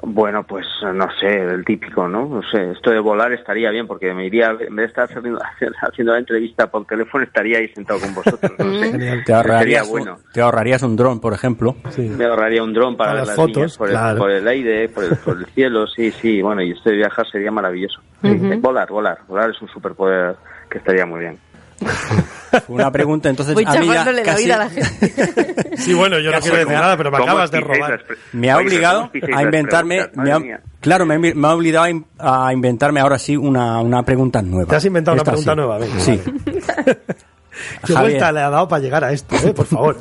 Bueno, 0.06 0.44
pues 0.44 0.66
no 0.94 1.08
sé, 1.18 1.28
el 1.28 1.64
típico, 1.64 2.10
¿no? 2.10 2.28
No 2.28 2.42
sé, 2.52 2.72
esto 2.72 2.92
de 2.92 3.00
volar 3.00 3.32
estaría 3.32 3.72
bien 3.72 3.88
porque 3.88 4.14
me 4.14 4.26
iría, 4.26 4.50
en 4.50 4.76
vez 4.76 4.76
de 4.76 4.86
estar 4.86 5.06
haciendo, 5.06 5.40
haciendo 5.82 6.12
la 6.12 6.20
entrevista 6.20 6.70
por 6.70 6.86
teléfono, 6.86 7.24
estaría 7.24 7.60
ahí 7.60 7.70
sentado 7.70 8.02
con 8.02 8.14
vosotros. 8.14 8.52
No 8.60 8.80
sé. 8.82 9.22
Te 9.26 9.34
ahorrarías, 9.34 9.88
Sería 9.88 9.90
bueno. 9.90 10.16
un, 10.18 10.34
te 10.34 10.42
ahorrarías 10.42 10.84
un 10.84 10.98
dron, 10.98 11.22
por 11.22 11.32
ejemplo. 11.32 11.78
Me 11.98 12.26
ahorraría 12.26 12.62
un 12.62 12.74
dron 12.74 12.98
para, 12.98 13.12
Para 13.12 13.22
ver 13.22 13.28
las 13.28 13.36
fotos, 13.38 13.56
niñas 13.56 13.78
por, 13.78 13.90
claro. 13.90 14.12
el, 14.12 14.18
por 14.18 14.32
el 14.32 14.48
aire, 14.50 14.90
por 14.90 15.04
el, 15.06 15.16
por 15.16 15.38
el 15.38 15.46
cielo, 15.46 15.88
sí, 15.88 16.12
sí. 16.12 16.42
Bueno, 16.42 16.62
y 16.62 16.72
esto 16.72 16.90
de 16.90 16.98
viajar 16.98 17.26
sería 17.32 17.52
maravilloso. 17.52 18.02
Sí. 18.22 18.36
Volar, 18.60 18.90
volar, 18.90 19.20
volar 19.26 19.52
es 19.52 19.62
un 19.62 19.70
superpoder 19.70 20.36
que 20.70 20.80
estaría 20.80 21.06
muy 21.06 21.22
bien. 21.22 21.38
Una 22.68 22.92
pregunta, 22.92 23.30
entonces 23.30 23.56
Voy 23.56 23.66
a 23.68 23.72
mí 23.80 23.88
ya 23.88 24.12
la 24.12 24.22
casi 24.24 24.44
vida 24.46 24.56
a 24.56 24.58
la 24.60 24.70
gente. 24.70 25.64
Sí, 25.78 25.94
bueno, 25.94 26.20
yo 26.20 26.32
no 26.32 26.40
quiero 26.40 26.58
decir 26.58 26.74
nada, 26.74 26.96
pero 26.96 27.10
me 27.12 27.18
acabas 27.18 27.50
de 27.50 27.60
robar. 27.60 27.92
las 28.08 28.18
me 28.32 28.52
ha 28.52 28.58
obligado 28.58 29.00
¿cómo 29.02 29.12
piséis 29.12 29.36
a 29.36 29.42
inventarme, 29.42 30.10
me 30.14 30.32
ha- 30.32 30.62
claro, 30.80 31.06
me, 31.06 31.18
me 31.18 31.48
ha 31.48 31.52
obligado 31.56 31.86
a, 31.86 31.90
in- 31.90 32.06
a 32.20 32.54
inventarme 32.54 33.00
ahora 33.00 33.18
sí 33.18 33.36
una, 33.36 33.80
una 33.82 34.04
pregunta 34.04 34.42
nueva. 34.44 34.70
Te 34.70 34.76
has 34.76 34.86
inventado 34.86 35.16
una 35.16 35.22
Esta 35.24 35.32
pregunta 35.32 35.52
sí. 35.52 35.56
nueva, 35.58 35.78
venga, 35.80 36.00
Sí. 36.00 36.22
¿Qué 37.86 37.94
Javier. 37.94 38.12
vuelta 38.12 38.32
le 38.32 38.40
ha 38.42 38.50
dado 38.50 38.68
para 38.68 38.82
llegar 38.82 39.04
a 39.04 39.12
esto, 39.12 39.36
eh? 39.36 39.54
Por 39.54 39.66
favor. 39.66 39.98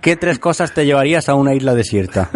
¿Qué 0.00 0.16
tres 0.16 0.38
cosas 0.38 0.72
te 0.72 0.84
llevarías 0.86 1.28
a 1.28 1.34
una 1.34 1.54
isla 1.54 1.74
desierta? 1.74 2.30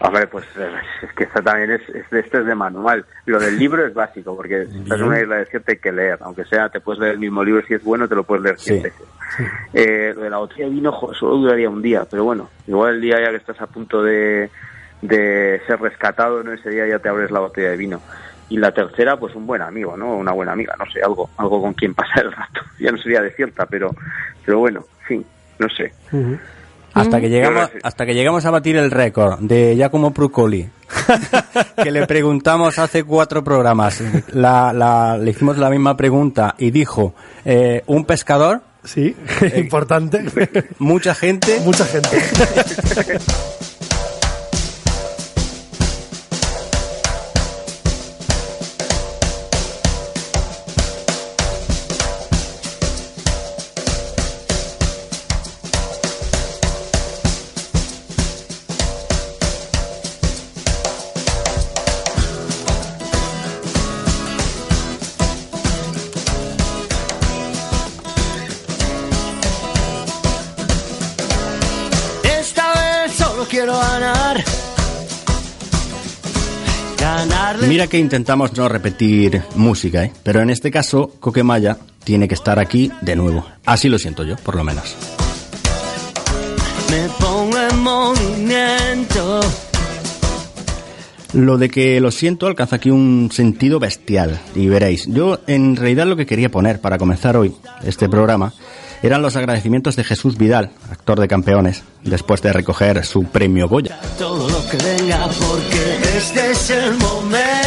Hombre, 0.00 0.28
pues 0.28 0.44
eh, 0.56 0.70
es 1.02 1.12
que 1.14 1.24
esta 1.24 1.42
también 1.42 1.72
es, 1.72 1.88
es 1.88 2.08
de, 2.10 2.20
esto 2.20 2.38
es 2.38 2.46
de 2.46 2.54
manual. 2.54 3.04
Lo 3.26 3.40
del 3.40 3.58
libro 3.58 3.84
es 3.84 3.92
básico, 3.92 4.36
porque 4.36 4.66
si 4.72 4.78
estás 4.78 5.00
en 5.00 5.06
una 5.06 5.20
isla 5.20 5.36
desierta 5.36 5.72
hay 5.72 5.78
que 5.78 5.92
leer. 5.92 6.18
Aunque 6.20 6.44
sea, 6.44 6.68
te 6.68 6.80
puedes 6.80 7.00
leer 7.00 7.14
el 7.14 7.18
mismo 7.18 7.42
libro, 7.42 7.62
si 7.66 7.74
es 7.74 7.82
bueno, 7.82 8.06
te 8.08 8.14
lo 8.14 8.22
puedes 8.22 8.44
leer 8.44 8.56
veces. 8.56 8.92
Eh, 9.74 10.12
lo 10.14 10.22
de 10.22 10.30
la 10.30 10.38
botella 10.38 10.66
de 10.66 10.70
vino, 10.70 10.92
solo 11.18 11.36
duraría 11.36 11.68
un 11.68 11.82
día, 11.82 12.06
pero 12.10 12.24
bueno, 12.24 12.48
igual 12.66 12.94
el 12.94 13.00
día 13.00 13.20
ya 13.20 13.30
que 13.30 13.36
estás 13.36 13.60
a 13.60 13.66
punto 13.66 14.02
de, 14.02 14.50
de 15.02 15.60
ser 15.66 15.80
rescatado, 15.80 16.42
¿no? 16.42 16.52
ese 16.52 16.70
día 16.70 16.86
ya 16.86 16.98
te 16.98 17.08
abres 17.08 17.30
la 17.30 17.40
botella 17.40 17.70
de 17.70 17.76
vino. 17.76 18.00
Y 18.50 18.56
la 18.56 18.72
tercera, 18.72 19.18
pues 19.18 19.34
un 19.34 19.46
buen 19.46 19.60
amigo, 19.60 19.96
¿no? 19.96 20.14
Una 20.16 20.32
buena 20.32 20.52
amiga, 20.52 20.74
no 20.78 20.86
sé, 20.90 21.02
algo, 21.02 21.28
algo 21.36 21.60
con 21.60 21.74
quien 21.74 21.94
pasar 21.94 22.24
el 22.24 22.32
rato. 22.32 22.60
Ya 22.78 22.92
no 22.92 22.98
sería 22.98 23.20
desierta, 23.20 23.66
pero, 23.66 23.90
pero 24.46 24.60
bueno, 24.60 24.84
en 25.00 25.06
fin, 25.06 25.26
no 25.58 25.68
sé. 25.68 25.92
Hasta 27.00 27.20
que 27.20 27.28
llegamos, 27.28 27.70
hasta 27.82 28.06
que 28.06 28.14
llegamos 28.14 28.44
a 28.44 28.50
batir 28.50 28.76
el 28.76 28.90
récord 28.90 29.38
de 29.40 29.74
Giacomo 29.76 30.12
Prucoli, 30.12 30.68
que 31.82 31.90
le 31.90 32.06
preguntamos 32.06 32.78
hace 32.78 33.04
cuatro 33.04 33.42
programas, 33.44 34.02
la, 34.32 34.72
la- 34.72 35.16
le 35.18 35.30
hicimos 35.30 35.58
la 35.58 35.70
misma 35.70 35.96
pregunta 35.96 36.54
y 36.58 36.70
dijo, 36.70 37.14
eh, 37.44 37.82
un 37.86 38.04
pescador. 38.04 38.62
Sí, 38.84 39.14
importante. 39.56 40.24
Mucha 40.78 41.14
gente. 41.14 41.60
Mucha 41.60 41.84
gente. 41.84 42.08
Mira 77.78 77.86
que 77.86 77.98
intentamos 78.00 78.56
no 78.56 78.68
repetir 78.68 79.40
música, 79.54 80.02
¿eh? 80.02 80.12
pero 80.24 80.40
en 80.40 80.50
este 80.50 80.68
caso 80.68 81.12
Coquemaya 81.20 81.76
tiene 82.02 82.26
que 82.26 82.34
estar 82.34 82.58
aquí 82.58 82.90
de 83.02 83.14
nuevo. 83.14 83.46
Así 83.64 83.88
lo 83.88 84.00
siento 84.00 84.24
yo, 84.24 84.34
por 84.34 84.56
lo 84.56 84.64
menos. 84.64 84.96
Me 86.90 87.08
pongo 87.20 87.56
en 87.56 87.78
movimiento. 87.78 89.40
Lo 91.34 91.56
de 91.56 91.68
que 91.68 92.00
lo 92.00 92.10
siento 92.10 92.48
alcanza 92.48 92.74
aquí 92.74 92.90
un 92.90 93.30
sentido 93.30 93.78
bestial 93.78 94.40
y 94.56 94.66
veréis. 94.66 95.06
Yo 95.06 95.38
en 95.46 95.76
realidad 95.76 96.06
lo 96.06 96.16
que 96.16 96.26
quería 96.26 96.50
poner 96.50 96.80
para 96.80 96.98
comenzar 96.98 97.36
hoy 97.36 97.54
este 97.84 98.08
programa 98.08 98.52
eran 99.04 99.22
los 99.22 99.36
agradecimientos 99.36 99.94
de 99.94 100.02
Jesús 100.02 100.36
Vidal, 100.36 100.72
actor 100.90 101.20
de 101.20 101.28
campeones, 101.28 101.84
después 102.02 102.42
de 102.42 102.52
recoger 102.52 103.06
su 103.06 103.22
premio 103.22 103.68
Goya. 103.68 104.00
Todo 104.18 104.48
lo 104.48 104.68
que 104.68 104.78
venga 104.78 105.28
porque 105.28 106.16
este 106.16 106.50
es 106.50 106.70
el 106.70 106.94
momento. 106.94 107.57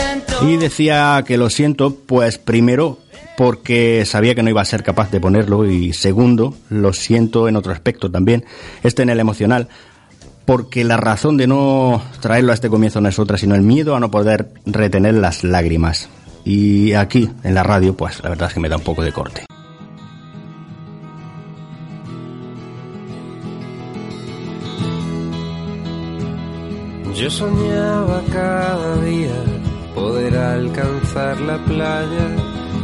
Y 0.41 0.57
decía 0.57 1.23
que 1.25 1.37
lo 1.37 1.49
siento, 1.49 1.95
pues 1.95 2.37
primero 2.37 2.97
porque 3.37 4.05
sabía 4.05 4.35
que 4.35 4.43
no 4.43 4.49
iba 4.49 4.61
a 4.61 4.65
ser 4.65 4.83
capaz 4.83 5.11
de 5.11 5.19
ponerlo 5.19 5.65
y 5.65 5.93
segundo, 5.93 6.53
lo 6.69 6.93
siento 6.93 7.47
en 7.47 7.55
otro 7.55 7.71
aspecto 7.71 8.11
también, 8.11 8.45
este 8.83 9.03
en 9.03 9.09
el 9.09 9.19
emocional, 9.19 9.67
porque 10.45 10.83
la 10.83 10.97
razón 10.97 11.37
de 11.37 11.47
no 11.47 12.01
traerlo 12.19 12.51
a 12.51 12.55
este 12.55 12.69
comienzo 12.69 13.01
no 13.01 13.09
es 13.09 13.19
otra, 13.19 13.37
sino 13.37 13.55
el 13.55 13.61
miedo 13.61 13.95
a 13.95 13.99
no 13.99 14.11
poder 14.11 14.49
retener 14.65 15.15
las 15.15 15.43
lágrimas. 15.43 16.09
Y 16.43 16.93
aquí, 16.93 17.29
en 17.43 17.53
la 17.53 17.63
radio, 17.63 17.95
pues 17.95 18.21
la 18.23 18.29
verdad 18.29 18.47
es 18.49 18.53
que 18.53 18.59
me 18.59 18.69
da 18.69 18.77
un 18.77 18.83
poco 18.83 19.03
de 19.03 19.11
corte. 19.11 19.45
Yo 27.15 27.29
soñaba 27.29 28.23
cada 28.31 28.97
día 29.01 29.60
poder 29.95 30.37
alcanzar 30.37 31.39
la 31.41 31.57
playa 31.65 32.27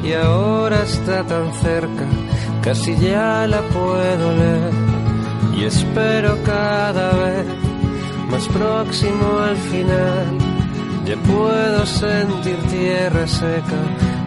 y 0.04 0.14
ahora 0.14 0.84
está 0.84 1.24
tan 1.24 1.54
cerca, 1.56 2.06
casi 2.62 2.96
ya 2.98 3.48
la 3.48 3.62
puedo 3.62 4.32
leer. 4.32 4.74
y 5.58 5.64
espero 5.66 6.38
cada 6.44 7.12
vez 7.14 7.46
más 8.30 8.48
próximo 8.48 9.40
al 9.40 9.58
final. 9.58 10.38
Ya 11.06 11.16
puedo 11.24 11.86
sentir 11.86 12.58
tierra 12.70 13.26
seca 13.28 13.80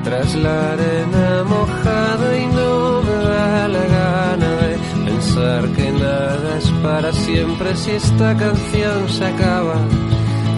tras 0.02 0.34
la 0.34 0.72
arena 0.72 1.44
mojada 1.44 2.38
y 2.38 2.46
no 2.46 3.02
me 3.02 3.24
da 3.24 3.68
la 3.68 3.84
gana 3.98 4.50
de 4.62 4.78
pensar 5.04 5.68
que 5.76 5.92
nada 5.92 6.56
es 6.56 6.70
para 6.82 7.12
siempre 7.12 7.76
si 7.76 7.90
esta 7.90 8.34
canción 8.34 9.08
se 9.08 9.26
acaba. 9.26 9.76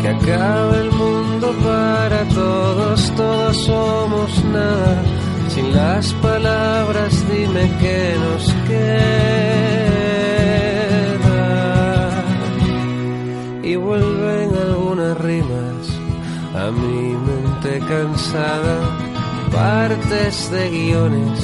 Que 0.01 0.09
acabe 0.09 0.79
el 0.79 0.91
mundo 0.93 1.22
todos 3.11 3.57
somos 3.65 4.45
nada. 4.45 5.03
Sin 5.49 5.75
las 5.75 6.13
palabras 6.15 7.13
dime 7.31 7.71
que 7.81 8.17
nos 8.25 8.53
queda. 8.69 9.03
Y 13.63 13.77
vuelven 13.77 14.51
algunas 14.69 15.19
rimas 15.19 15.85
a 16.55 16.71
mi 16.71 17.17
mente 17.27 17.81
cansada 17.89 19.03
partes 19.53 20.51
de 20.51 20.71
guiones 20.71 21.39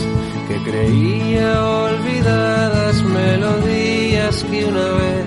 que 0.48 0.56
creía 0.70 1.62
olvidadas, 1.64 3.02
melodías 3.02 4.44
que 4.44 4.64
una 4.64 4.88
vez 5.00 5.26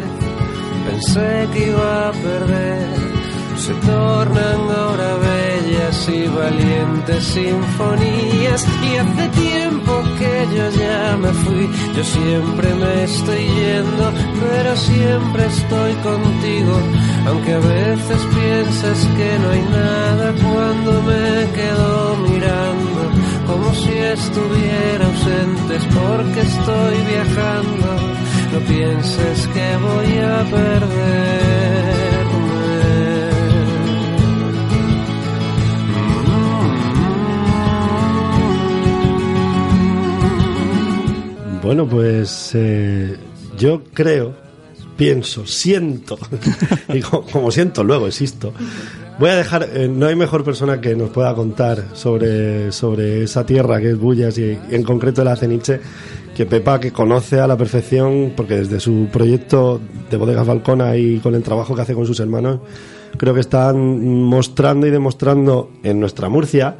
pensé 0.87 1.47
que 1.53 1.67
iba 1.67 2.09
a 2.09 2.11
perder, 2.11 3.00
se 3.61 3.73
tornan 3.75 4.61
ahora 4.75 5.17
bellas 5.17 6.09
y 6.09 6.27
valientes 6.27 7.23
sinfonías. 7.23 8.65
Y 8.89 8.95
hace 8.95 9.27
tiempo 9.29 10.03
que 10.17 10.33
yo 10.55 10.65
ya 10.83 11.17
me 11.17 11.31
fui, 11.43 11.69
yo 11.95 12.03
siempre 12.03 12.73
me 12.73 13.03
estoy 13.03 13.43
yendo, 13.59 14.05
pero 14.41 14.75
siempre 14.75 15.45
estoy 15.45 15.93
contigo. 16.09 16.75
Aunque 17.27 17.53
a 17.53 17.59
veces 17.59 18.19
piensas 18.39 18.99
que 19.17 19.29
no 19.41 19.49
hay 19.51 19.63
nada 19.79 20.33
cuando 20.41 20.91
me 21.03 21.51
quedo 21.57 22.17
mirando, 22.29 23.01
como 23.45 23.73
si 23.75 23.91
estuviera 23.91 25.05
ausente, 25.05 25.75
es 25.75 25.85
porque 25.85 26.41
estoy 26.41 26.95
viajando. 27.13 27.89
No 28.53 28.59
pienses 28.67 29.47
que 29.53 29.67
voy 29.77 30.17
a 30.17 30.37
perderme. 30.49 32.00
Bueno, 41.63 41.87
pues 41.87 42.51
eh, 42.55 43.15
yo 43.55 43.83
creo, 43.93 44.33
pienso, 44.97 45.45
siento, 45.45 46.17
y 46.89 47.01
como, 47.01 47.23
como 47.23 47.51
siento 47.51 47.83
luego, 47.83 48.07
existo. 48.07 48.51
Voy 49.19 49.29
a 49.29 49.35
dejar, 49.35 49.69
eh, 49.71 49.87
no 49.87 50.07
hay 50.07 50.15
mejor 50.15 50.43
persona 50.43 50.81
que 50.81 50.95
nos 50.95 51.11
pueda 51.11 51.35
contar 51.35 51.89
sobre, 51.93 52.71
sobre 52.71 53.23
esa 53.23 53.45
tierra 53.45 53.79
que 53.79 53.91
es 53.91 53.99
Bullas 53.99 54.39
y, 54.39 54.57
en 54.71 54.81
concreto 54.81 55.23
la 55.23 55.35
Ceniche 55.35 55.79
que 56.35 56.47
Pepa, 56.47 56.79
que 56.79 56.91
conoce 56.91 57.39
a 57.39 57.45
la 57.45 57.55
perfección, 57.57 58.33
porque 58.35 58.55
desde 58.55 58.79
su 58.79 59.09
proyecto 59.13 59.79
de 60.09 60.17
Bodega 60.17 60.43
Falcona 60.43 60.97
y 60.97 61.19
con 61.19 61.35
el 61.35 61.43
trabajo 61.43 61.75
que 61.75 61.83
hace 61.83 61.93
con 61.93 62.07
sus 62.07 62.19
hermanos, 62.19 62.61
creo 63.17 63.35
que 63.35 63.41
están 63.41 64.23
mostrando 64.23 64.87
y 64.87 64.89
demostrando 64.89 65.69
en 65.83 65.99
nuestra 65.99 66.27
Murcia 66.27 66.77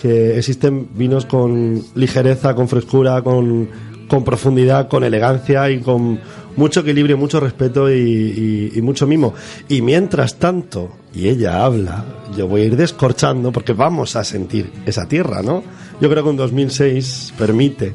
que 0.00 0.38
existen 0.38 0.88
vinos 0.94 1.26
con 1.26 1.82
ligereza, 1.94 2.54
con 2.54 2.68
frescura, 2.68 3.22
con, 3.22 3.68
con 4.12 4.24
profundidad, 4.24 4.88
con 4.88 5.04
elegancia 5.04 5.70
y 5.70 5.78
con 5.80 6.20
mucho 6.56 6.80
equilibrio, 6.80 7.16
mucho 7.16 7.40
respeto 7.40 7.90
y, 7.90 7.94
y, 7.94 8.72
y, 8.78 8.82
mucho 8.82 9.06
mimo. 9.06 9.32
Y 9.70 9.80
mientras 9.80 10.34
tanto, 10.34 10.90
y 11.14 11.28
ella 11.28 11.64
habla, 11.64 12.04
yo 12.36 12.46
voy 12.46 12.60
a 12.60 12.64
ir 12.66 12.76
descorchando 12.76 13.52
porque 13.52 13.72
vamos 13.72 14.14
a 14.16 14.22
sentir 14.22 14.70
esa 14.84 15.08
tierra, 15.08 15.40
¿no? 15.40 15.62
Yo 15.98 16.10
creo 16.10 16.22
que 16.24 16.28
un 16.28 16.36
2006 16.36 17.32
permite 17.38 17.94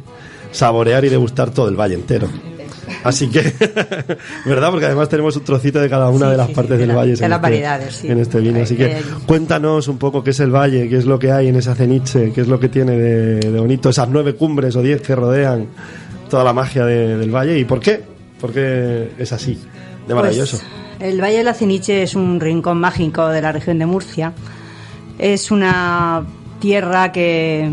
saborear 0.51 1.05
y 1.05 1.09
degustar 1.09 1.51
todo 1.51 1.69
el 1.69 1.75
valle 1.75 1.93
entero. 1.93 2.27
Así 3.03 3.27
que, 3.29 3.41
¿verdad? 4.45 4.71
Porque 4.71 4.85
además 4.85 5.09
tenemos 5.09 5.35
un 5.35 5.43
trocito 5.43 5.79
de 5.79 5.89
cada 5.89 6.09
una 6.09 6.25
Sí, 6.27 6.31
de 6.31 6.37
las 6.37 6.47
sí, 6.47 6.53
partes 6.55 6.71
sí, 6.71 6.77
de 6.77 6.79
del 6.79 6.87
la- 6.87 6.95
valle 6.95 7.15
de 7.15 7.23
en, 7.25 7.29
las 7.29 7.37
este, 7.37 7.41
variedades, 7.43 7.95
sí. 7.95 8.07
en 8.07 8.19
este 8.19 8.39
vino. 8.39 8.59
Así 8.63 8.75
que 8.75 8.97
cuéntanos 9.27 9.87
un 9.87 9.97
poco 9.99 10.23
qué 10.23 10.31
es 10.31 10.39
el 10.39 10.49
valle, 10.55 10.89
qué 10.89 10.97
es 10.97 11.05
lo 11.05 11.19
que 11.19 11.31
hay 11.31 11.49
en 11.49 11.57
esa 11.57 11.75
ceniche, 11.75 12.31
qué 12.33 12.41
es 12.41 12.47
lo 12.47 12.59
que 12.59 12.69
tiene 12.69 12.93
de, 12.97 13.51
de 13.51 13.59
bonito, 13.59 13.89
esas 13.89 14.09
nueve 14.09 14.33
cumbres 14.35 14.75
o 14.77 14.81
diez 14.81 15.01
que 15.01 15.15
rodean 15.15 15.67
toda 16.29 16.43
la 16.43 16.53
magia 16.53 16.85
de- 16.85 17.17
del 17.17 17.29
valle 17.33 17.57
y 17.59 17.65
por 17.65 17.79
qué, 17.79 18.01
por 18.39 18.51
qué 18.53 19.11
es 19.17 19.31
así, 19.33 19.57
de 20.07 20.13
maravilloso. 20.15 20.57
Pues, 20.57 21.11
el 21.11 21.21
Valle 21.21 21.37
de 21.37 21.43
la 21.43 21.53
Ceniche 21.53 22.01
es 22.03 22.15
un 22.15 22.39
rincón 22.39 22.79
mágico 22.79 23.27
de 23.27 23.41
la 23.41 23.51
región 23.51 23.77
de 23.77 23.85
Murcia. 23.85 24.33
Es 25.19 25.51
una 25.51 26.23
tierra 26.59 27.11
que, 27.11 27.69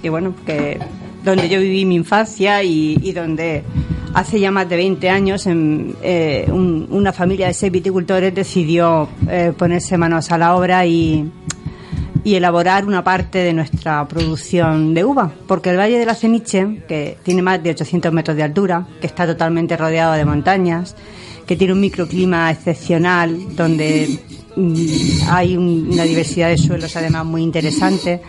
que 0.00 0.10
bueno, 0.10 0.34
que 0.46 0.78
donde 1.24 1.48
yo 1.48 1.58
viví 1.60 1.84
mi 1.84 1.96
infancia 1.96 2.62
y, 2.62 2.96
y 3.02 3.12
donde 3.12 3.64
hace 4.14 4.38
ya 4.40 4.50
más 4.50 4.68
de 4.68 4.76
20 4.76 5.10
años 5.10 5.46
en, 5.46 5.94
eh, 6.02 6.46
un- 6.50 6.86
una 6.90 7.12
familia 7.12 7.48
de 7.48 7.54
seis 7.54 7.70
viticultores 7.72 8.32
decidió 8.34 9.08
eh, 9.28 9.52
ponerse 9.56 9.98
manos 9.98 10.30
a 10.30 10.38
la 10.38 10.54
obra 10.54 10.86
y, 10.86 11.28
y 12.24 12.34
elaborar 12.34 12.84
una 12.84 13.02
parte 13.04 13.38
de 13.38 13.52
nuestra 13.52 14.06
producción 14.08 14.94
de 14.94 15.04
uva, 15.04 15.32
porque 15.46 15.70
el 15.70 15.78
Valle 15.78 15.98
de 15.98 16.06
la 16.06 16.14
Ceniche, 16.14 16.82
que 16.88 17.16
tiene 17.22 17.42
más 17.42 17.62
de 17.62 17.70
800 17.70 18.12
metros 18.12 18.36
de 18.36 18.42
altura, 18.42 18.86
que 19.00 19.06
está 19.06 19.26
totalmente 19.26 19.76
rodeado 19.76 20.14
de 20.14 20.24
montañas, 20.24 20.94
que 21.46 21.56
tiene 21.56 21.72
un 21.72 21.80
microclima 21.80 22.50
excepcional, 22.50 23.56
donde 23.56 24.18
mm, 24.56 24.74
hay 25.30 25.56
un- 25.56 25.88
una 25.92 26.02
diversidad 26.04 26.48
de 26.48 26.58
suelos 26.58 26.94
además 26.96 27.24
muy 27.24 27.42
interesante, 27.42 28.20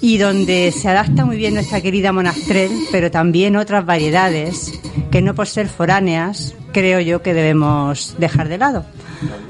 y 0.00 0.16
donde 0.18 0.72
se 0.72 0.88
adapta 0.88 1.24
muy 1.24 1.36
bien 1.36 1.54
nuestra 1.54 1.80
querida 1.80 2.10
monastrel, 2.12 2.70
pero 2.90 3.10
también 3.10 3.54
otras 3.56 3.86
variedades 3.86 4.72
que 5.12 5.22
no 5.22 5.34
por 5.34 5.46
ser 5.46 5.68
foráneas, 5.68 6.54
creo 6.72 6.98
yo 7.00 7.22
que 7.22 7.34
debemos 7.34 8.16
dejar 8.18 8.48
de 8.48 8.58
lado. 8.58 8.84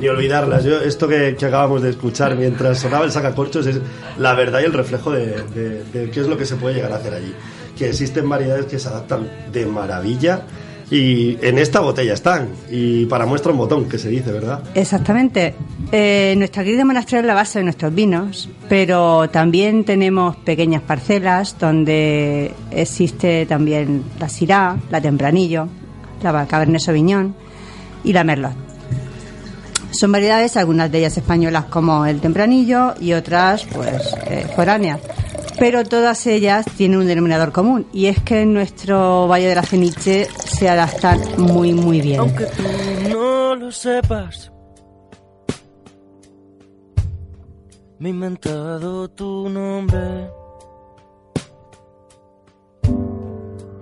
Ni 0.00 0.08
olvidarlas. 0.08 0.64
Yo, 0.64 0.80
esto 0.80 1.08
que, 1.08 1.28
acabamos 1.38 1.82
de 1.82 1.90
escuchar 1.90 2.36
mientras 2.36 2.78
sonaba 2.78 3.04
el 3.04 3.12
sacacorchos 3.12 3.66
es 3.66 3.80
la 4.18 4.34
verdad 4.34 4.60
y 4.60 4.64
el 4.64 4.72
reflejo 4.72 5.10
de, 5.12 5.42
de- 5.54 5.84
de 5.92 6.10
qué 6.10 6.20
es 6.20 6.26
lo 6.26 6.36
que 6.36 6.46
se 6.46 6.56
puede 6.56 6.74
llegar 6.76 6.92
a 6.92 6.96
hacer 6.96 7.14
allí. 7.14 7.32
Que 7.76 7.88
existen 7.88 8.28
variedades 8.28 8.66
que 8.66 8.78
se 8.78 8.88
adaptan 8.88 9.28
de 9.52 9.66
maravilla 9.66 10.42
y 10.90 11.38
en 11.40 11.56
esta 11.58 11.80
botella 11.80 12.12
están. 12.12 12.48
Y 12.70 13.06
para 13.06 13.24
muestra 13.24 13.50
un 13.50 13.58
botón, 13.58 13.88
que 13.88 13.96
se 13.98 14.08
dice, 14.10 14.30
¿verdad? 14.30 14.62
Exactamente. 14.74 15.54
Eh, 15.90 16.34
nuestra 16.36 16.62
querida 16.64 16.84
monastrell 16.84 17.20
es 17.20 17.26
la 17.26 17.34
base 17.34 17.60
de 17.60 17.64
nuestros 17.64 17.94
vinos, 17.94 18.50
pero 18.68 19.28
también 19.30 19.84
tenemos 19.84 20.36
pequeñas 20.36 20.82
parcelas 20.82 21.56
donde 21.58 22.52
existe 22.70 23.46
también 23.46 24.04
la 24.20 24.28
Syrah, 24.28 24.76
la 24.90 25.00
Tempranillo, 25.00 25.66
la 26.22 26.46
Cabernet 26.46 26.80
Sauvignon 26.80 27.34
y 28.04 28.12
la 28.12 28.22
Merlot. 28.24 28.52
Son 29.92 30.10
variedades, 30.10 30.56
algunas 30.56 30.90
de 30.90 30.98
ellas 30.98 31.16
españolas 31.16 31.66
como 31.66 32.06
el 32.06 32.20
Tempranillo 32.20 32.94
y 33.00 33.12
otras 33.12 33.64
pues 33.64 34.14
eh, 34.26 34.46
foráneas. 34.56 35.00
Pero 35.58 35.84
todas 35.84 36.26
ellas 36.26 36.64
tienen 36.76 36.98
un 36.98 37.06
denominador 37.06 37.52
común 37.52 37.86
y 37.92 38.06
es 38.06 38.20
que 38.22 38.40
en 38.40 38.54
nuestro 38.54 39.28
Valle 39.28 39.48
de 39.48 39.54
la 39.54 39.62
Ceniche 39.62 40.26
se 40.44 40.68
adaptan 40.68 41.20
muy 41.36 41.72
muy 41.72 42.00
bien. 42.00 42.20
Aunque 42.20 42.46
tú 42.46 42.62
no 43.10 43.54
lo 43.54 43.70
sepas, 43.70 44.50
me 47.98 48.08
he 48.08 48.10
inventado 48.10 49.08
tu 49.10 49.48
nombre. 49.48 50.30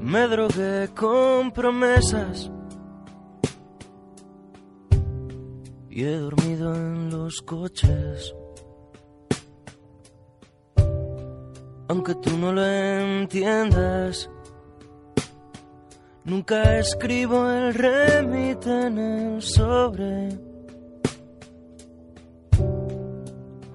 Me 0.01 0.27
drogué 0.27 0.89
con 0.95 1.53
promesas 1.53 2.51
y 5.91 6.05
he 6.05 6.17
dormido 6.17 6.75
en 6.75 7.11
los 7.11 7.43
coches. 7.43 8.35
Aunque 11.89 12.15
tú 12.15 12.39
no 12.39 12.53
lo 12.53 12.65
entiendas, 12.65 14.31
nunca 16.25 16.79
escribo 16.79 17.51
el 17.51 17.75
remite 17.75 18.87
en 18.87 18.99
el 18.99 19.43
sobre. 19.43 20.29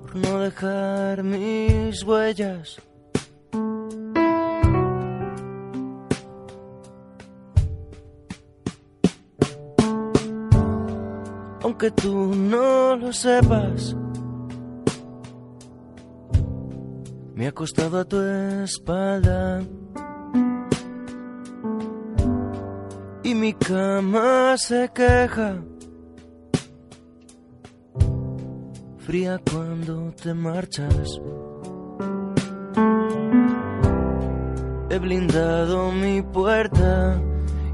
Por 0.02 0.16
no 0.16 0.40
dejar 0.40 1.24
mis 1.24 2.02
huellas. 2.04 2.82
Aunque 11.66 11.90
tú 11.90 12.36
no 12.36 12.96
lo 12.96 13.12
sepas, 13.12 13.96
me 17.34 17.46
he 17.46 17.48
acostado 17.48 18.02
a 18.02 18.06
tu 18.06 18.22
espalda 18.22 19.64
y 23.24 23.34
mi 23.34 23.52
cama 23.54 24.56
se 24.58 24.92
queja. 24.94 25.64
Fría 29.00 29.40
cuando 29.52 30.14
te 30.22 30.36
marchas. 30.36 31.20
He 34.92 35.00
blindado 35.00 35.92
mi 35.92 36.22
puerta 36.22 37.20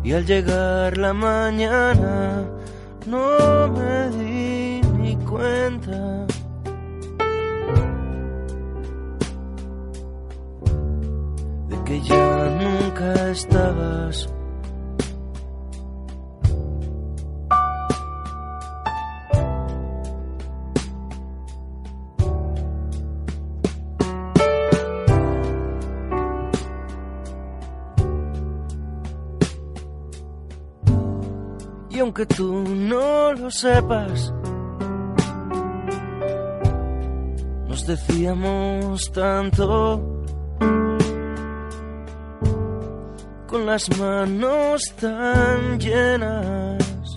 y 0.01 0.13
al 0.13 0.25
llegar 0.25 0.97
la 0.97 1.11
mañana 1.11 2.60
no 3.05 3.67
me 3.69 4.09
di 4.17 4.81
ni 4.97 5.15
cuenta. 5.25 6.25
De 11.69 11.83
que 11.85 12.01
ya 12.01 12.57
nunca 12.61 13.29
estabas. 13.29 14.30
Aunque 32.11 32.25
tú 32.25 32.61
no 32.67 33.31
lo 33.31 33.49
sepas, 33.49 34.33
nos 37.69 37.87
decíamos 37.87 39.09
tanto 39.13 40.25
con 43.47 43.65
las 43.65 43.97
manos 43.97 44.81
tan 44.99 45.79
llenas, 45.79 47.15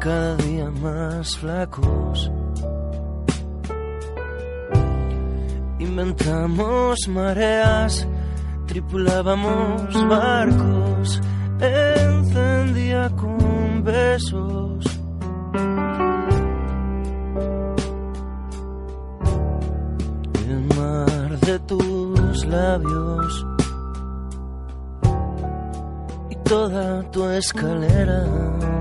cada 0.00 0.34
día 0.38 0.68
más 0.68 1.38
flacos. 1.38 2.32
Inventamos 5.78 6.98
mareas, 7.06 8.08
tripulábamos 8.66 10.08
barcos, 10.08 10.81
besos. 13.82 14.84
El 20.48 20.64
mar 20.76 21.40
de 21.40 21.58
tus 21.60 22.46
labios 22.46 23.46
y 26.30 26.36
toda 26.48 27.02
tu 27.10 27.26
escalera. 27.26 28.71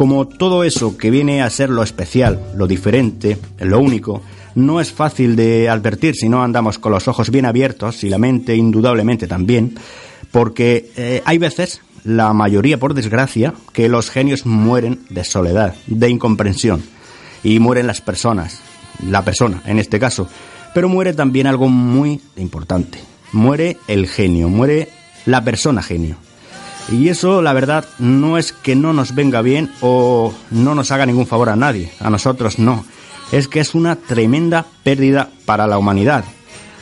Como 0.00 0.26
todo 0.26 0.64
eso 0.64 0.96
que 0.96 1.10
viene 1.10 1.42
a 1.42 1.50
ser 1.50 1.68
lo 1.68 1.82
especial, 1.82 2.40
lo 2.56 2.66
diferente, 2.66 3.36
lo 3.58 3.80
único, 3.80 4.22
no 4.54 4.80
es 4.80 4.90
fácil 4.90 5.36
de 5.36 5.68
advertir 5.68 6.14
si 6.14 6.30
no 6.30 6.42
andamos 6.42 6.78
con 6.78 6.92
los 6.92 7.06
ojos 7.06 7.28
bien 7.28 7.44
abiertos 7.44 8.02
y 8.02 8.08
la 8.08 8.16
mente 8.16 8.56
indudablemente 8.56 9.26
también, 9.26 9.74
porque 10.32 10.90
eh, 10.96 11.20
hay 11.26 11.36
veces, 11.36 11.82
la 12.02 12.32
mayoría 12.32 12.78
por 12.78 12.94
desgracia, 12.94 13.52
que 13.74 13.90
los 13.90 14.08
genios 14.08 14.46
mueren 14.46 15.00
de 15.10 15.22
soledad, 15.22 15.74
de 15.86 16.08
incomprensión, 16.08 16.82
y 17.42 17.58
mueren 17.58 17.86
las 17.86 18.00
personas, 18.00 18.62
la 19.06 19.22
persona 19.22 19.62
en 19.66 19.78
este 19.78 20.00
caso, 20.00 20.26
pero 20.72 20.88
muere 20.88 21.12
también 21.12 21.46
algo 21.46 21.68
muy 21.68 22.22
importante, 22.38 23.00
muere 23.32 23.76
el 23.86 24.06
genio, 24.08 24.48
muere 24.48 24.88
la 25.26 25.44
persona 25.44 25.82
genio. 25.82 26.16
Y 26.90 27.08
eso, 27.08 27.40
la 27.42 27.52
verdad, 27.52 27.84
no 27.98 28.36
es 28.38 28.52
que 28.52 28.74
no 28.74 28.92
nos 28.92 29.14
venga 29.14 29.42
bien 29.42 29.70
o 29.80 30.32
no 30.50 30.74
nos 30.74 30.90
haga 30.90 31.06
ningún 31.06 31.26
favor 31.26 31.48
a 31.48 31.56
nadie, 31.56 31.92
a 32.00 32.10
nosotros 32.10 32.58
no. 32.58 32.84
Es 33.32 33.46
que 33.46 33.60
es 33.60 33.74
una 33.76 33.94
tremenda 33.96 34.66
pérdida 34.82 35.28
para 35.44 35.68
la 35.68 35.78
humanidad, 35.78 36.24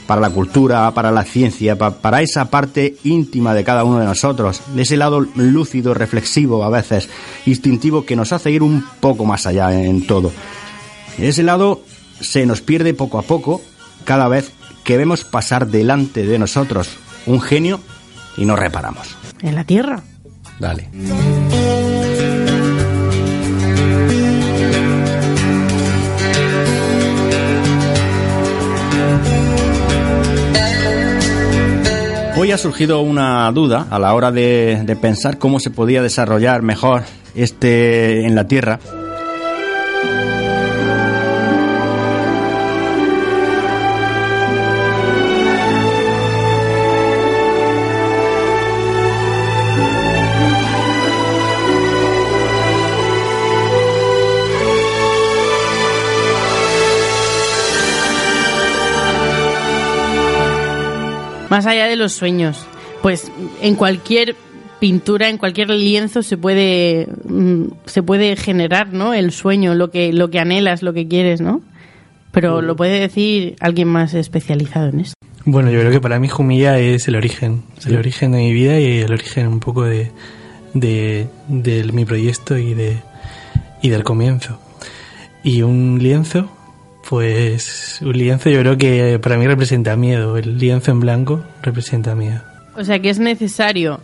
para 0.06 0.22
la 0.22 0.30
cultura, 0.30 0.90
para 0.94 1.10
la 1.10 1.24
ciencia, 1.24 1.76
pa- 1.76 1.90
para 2.00 2.22
esa 2.22 2.46
parte 2.48 2.96
íntima 3.04 3.52
de 3.52 3.64
cada 3.64 3.84
uno 3.84 3.98
de 3.98 4.06
nosotros, 4.06 4.62
de 4.74 4.80
ese 4.82 4.96
lado 4.96 5.20
lúcido, 5.34 5.92
reflexivo, 5.92 6.64
a 6.64 6.70
veces 6.70 7.10
instintivo, 7.44 8.06
que 8.06 8.16
nos 8.16 8.32
hace 8.32 8.50
ir 8.50 8.62
un 8.62 8.82
poco 9.00 9.26
más 9.26 9.46
allá 9.46 9.74
en 9.78 10.06
todo. 10.06 10.32
Ese 11.18 11.42
lado 11.42 11.82
se 12.20 12.46
nos 12.46 12.62
pierde 12.62 12.94
poco 12.94 13.18
a 13.18 13.22
poco 13.22 13.60
cada 14.04 14.26
vez 14.28 14.52
que 14.84 14.96
vemos 14.96 15.24
pasar 15.24 15.66
delante 15.66 16.24
de 16.26 16.38
nosotros 16.38 16.88
un 17.26 17.42
genio 17.42 17.78
y 18.38 18.46
no 18.46 18.56
reparamos. 18.56 19.08
En 19.42 19.54
la 19.54 19.64
Tierra. 19.64 20.02
Dale. 20.58 20.88
Hoy 32.36 32.52
ha 32.52 32.58
surgido 32.58 33.00
una 33.00 33.50
duda 33.50 33.88
a 33.90 33.98
la 33.98 34.14
hora 34.14 34.30
de, 34.30 34.82
de 34.84 34.94
pensar 34.94 35.38
cómo 35.38 35.58
se 35.58 35.70
podía 35.70 36.02
desarrollar 36.02 36.62
mejor 36.62 37.02
este 37.34 38.26
en 38.26 38.36
la 38.36 38.46
Tierra. 38.46 38.78
Más 61.50 61.66
allá 61.66 61.86
de 61.86 61.96
los 61.96 62.12
sueños, 62.12 62.66
pues 63.02 63.30
en 63.62 63.74
cualquier 63.74 64.36
pintura, 64.80 65.28
en 65.28 65.38
cualquier 65.38 65.70
lienzo 65.70 66.22
se 66.22 66.36
puede 66.36 67.08
mm, 67.24 67.64
se 67.86 68.02
puede 68.02 68.36
generar, 68.36 68.92
¿no? 68.92 69.14
El 69.14 69.32
sueño, 69.32 69.74
lo 69.74 69.90
que 69.90 70.12
lo 70.12 70.30
que 70.30 70.38
anhelas, 70.38 70.82
lo 70.82 70.92
que 70.92 71.08
quieres, 71.08 71.40
¿no? 71.40 71.62
Pero 72.30 72.60
lo 72.60 72.76
puede 72.76 73.00
decir 73.00 73.56
alguien 73.60 73.88
más 73.88 74.14
especializado 74.14 74.90
en 74.90 75.00
esto. 75.00 75.14
Bueno, 75.44 75.70
yo 75.70 75.80
creo 75.80 75.90
que 75.90 76.00
para 76.00 76.20
mí 76.20 76.28
Jumilla 76.28 76.78
es 76.78 77.08
el 77.08 77.16
origen, 77.16 77.62
el 77.86 77.96
origen 77.96 78.32
de 78.32 78.38
mi 78.38 78.52
vida 78.52 78.78
y 78.78 78.98
el 78.98 79.10
origen 79.10 79.46
un 79.46 79.60
poco 79.60 79.84
de, 79.84 80.12
de, 80.74 81.26
de 81.48 81.84
mi 81.84 82.04
proyecto 82.04 82.58
y 82.58 82.74
de 82.74 82.98
y 83.82 83.88
del 83.88 84.04
comienzo. 84.04 84.58
Y 85.42 85.62
un 85.62 85.98
lienzo, 86.00 86.50
pues 87.08 88.00
un 88.02 88.12
lienzo 88.12 88.50
yo 88.50 88.60
creo 88.60 88.76
que 88.76 89.18
para 89.22 89.38
mí 89.38 89.46
representa 89.46 89.96
miedo, 89.96 90.36
el 90.36 90.58
lienzo 90.58 90.90
en 90.90 91.00
blanco 91.00 91.42
representa 91.62 92.14
miedo. 92.14 92.42
O 92.76 92.84
sea 92.84 93.00
que 93.00 93.08
es 93.08 93.18
necesario 93.18 94.00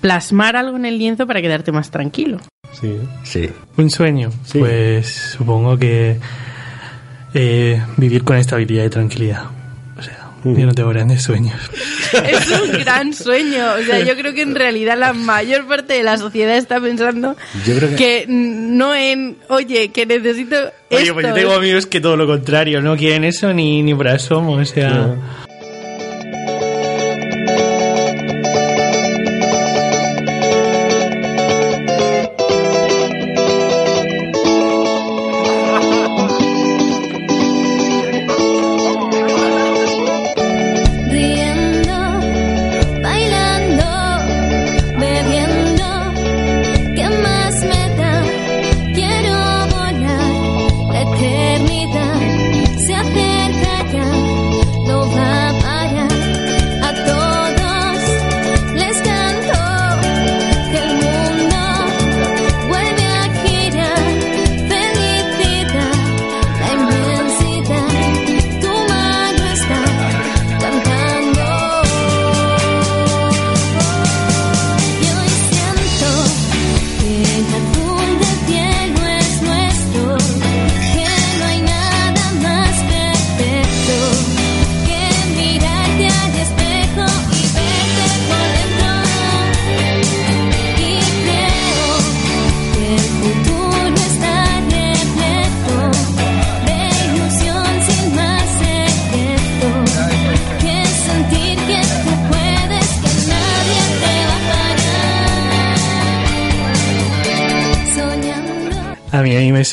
plasmar 0.00 0.56
algo 0.56 0.76
en 0.76 0.84
el 0.84 0.98
lienzo 0.98 1.26
para 1.26 1.40
quedarte 1.40 1.72
más 1.72 1.90
tranquilo. 1.90 2.38
Sí. 2.72 2.96
Sí. 3.22 3.48
Un 3.76 3.90
sueño, 3.90 4.30
pues 4.52 5.34
supongo 5.36 5.78
que 5.78 6.18
eh, 7.34 7.82
vivir 7.96 8.24
con 8.24 8.36
estabilidad 8.36 8.84
y 8.84 8.90
tranquilidad. 8.90 9.44
Yo 10.44 10.66
no 10.66 10.72
tengo 10.72 10.88
grandes 10.90 11.22
sueños. 11.22 11.54
Es 12.12 12.50
un 12.60 12.72
gran 12.72 13.12
sueño. 13.12 13.64
O 13.78 13.84
sea, 13.84 13.98
yo 14.00 14.16
creo 14.16 14.32
que 14.32 14.40
en 14.42 14.54
realidad 14.54 14.96
la 14.98 15.12
mayor 15.12 15.66
parte 15.66 15.92
de 15.94 16.02
la 16.02 16.16
sociedad 16.16 16.56
está 16.56 16.80
pensando 16.80 17.36
Yo 17.66 17.76
creo 17.76 17.90
que- 17.90 17.96
que 17.96 18.24
no 18.28 18.94
en, 18.94 19.36
oye, 19.48 19.88
que 19.90 20.06
necesito 20.06 20.56
Oye, 20.90 21.02
esto. 21.02 21.14
pues 21.14 21.26
yo 21.26 21.34
tengo 21.34 21.52
amigos 21.52 21.84
que 21.86 22.00
todo 22.00 22.16
lo 22.16 22.26
contrario, 22.26 22.80
no 22.80 22.96
quieren 22.96 23.24
eso 23.24 23.52
ni, 23.52 23.82
ni 23.82 23.94
por 23.94 24.08
asomo, 24.08 24.52
o 24.52 24.64
sea... 24.64 25.16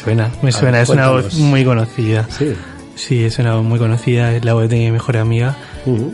me 0.06 0.12
suena, 0.14 0.32
me 0.42 0.52
suena, 0.52 0.82
es 0.82 0.90
una 0.90 1.10
voz 1.10 1.34
muy 1.36 1.64
conocida. 1.66 2.28
Sí. 2.30 2.54
Sí, 2.96 3.24
es 3.26 3.40
una 3.40 3.56
voz 3.56 3.64
muy 3.66 3.78
conocida, 3.80 4.32
es 4.34 4.46
la 4.46 4.54
voz 4.54 4.70
de 4.70 4.78
mi 4.78 4.92
mejor 4.92 5.18
amiga 5.18 5.56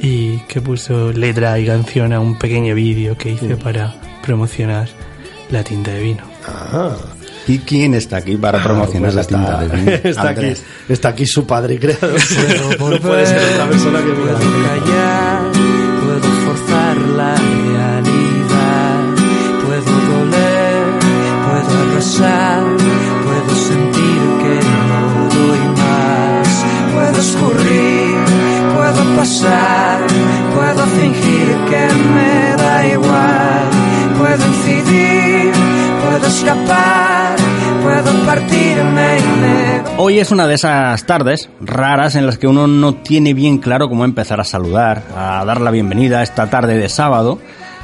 y 0.01 0.37
que 0.47 0.61
puso 0.61 1.11
letra 1.13 1.59
y 1.59 1.65
canción 1.67 2.11
a 2.13 2.19
un 2.19 2.37
pequeño 2.39 2.73
vídeo 2.73 3.15
que 3.17 3.31
hice 3.31 3.55
para 3.55 3.93
promocionar 4.23 4.87
la 5.51 5.63
tinta 5.63 5.91
de 5.91 6.01
vino. 6.01 6.23
Ah. 6.47 6.95
¿Y 7.47 7.59
quién 7.59 7.93
está 7.93 8.17
aquí 8.17 8.35
para 8.35 8.61
promocionar 8.63 9.11
pues 9.13 9.15
la 9.15 9.21
está- 9.21 9.35
tinta 9.37 9.59
de 9.59 9.67
vino? 9.81 9.91
Está 10.09 10.29
aquí, 10.29 10.53
está 10.89 11.09
aquí 11.09 11.25
su 11.27 11.45
padre 11.45 11.77
creador. 11.79 12.19
no 12.79 12.99
puede 12.99 13.25
ser 13.27 13.53
otra 13.53 13.67
persona 13.69 13.99
que 13.99 14.11
Puedo 14.11 14.37
callar, 14.37 15.41
puedo 16.01 16.33
forzar 16.45 16.97
la 16.97 17.35
realidad, 17.35 19.03
puedo 19.65 19.91
doler, 20.09 20.83
puedo 21.45 21.91
arrasar, 21.91 22.63
Hoy 40.03 40.17
es 40.17 40.31
una 40.31 40.47
de 40.47 40.55
esas 40.55 41.05
tardes 41.05 41.47
raras 41.59 42.15
en 42.15 42.25
las 42.25 42.39
que 42.39 42.47
uno 42.47 42.65
no 42.65 42.95
tiene 42.95 43.35
bien 43.35 43.59
claro 43.59 43.87
cómo 43.87 44.03
empezar 44.03 44.41
a 44.41 44.43
saludar, 44.43 45.03
a 45.15 45.45
dar 45.45 45.61
la 45.61 45.69
bienvenida 45.69 46.21
a 46.21 46.23
esta 46.23 46.49
tarde 46.49 46.75
de 46.75 46.89
sábado, 46.89 47.37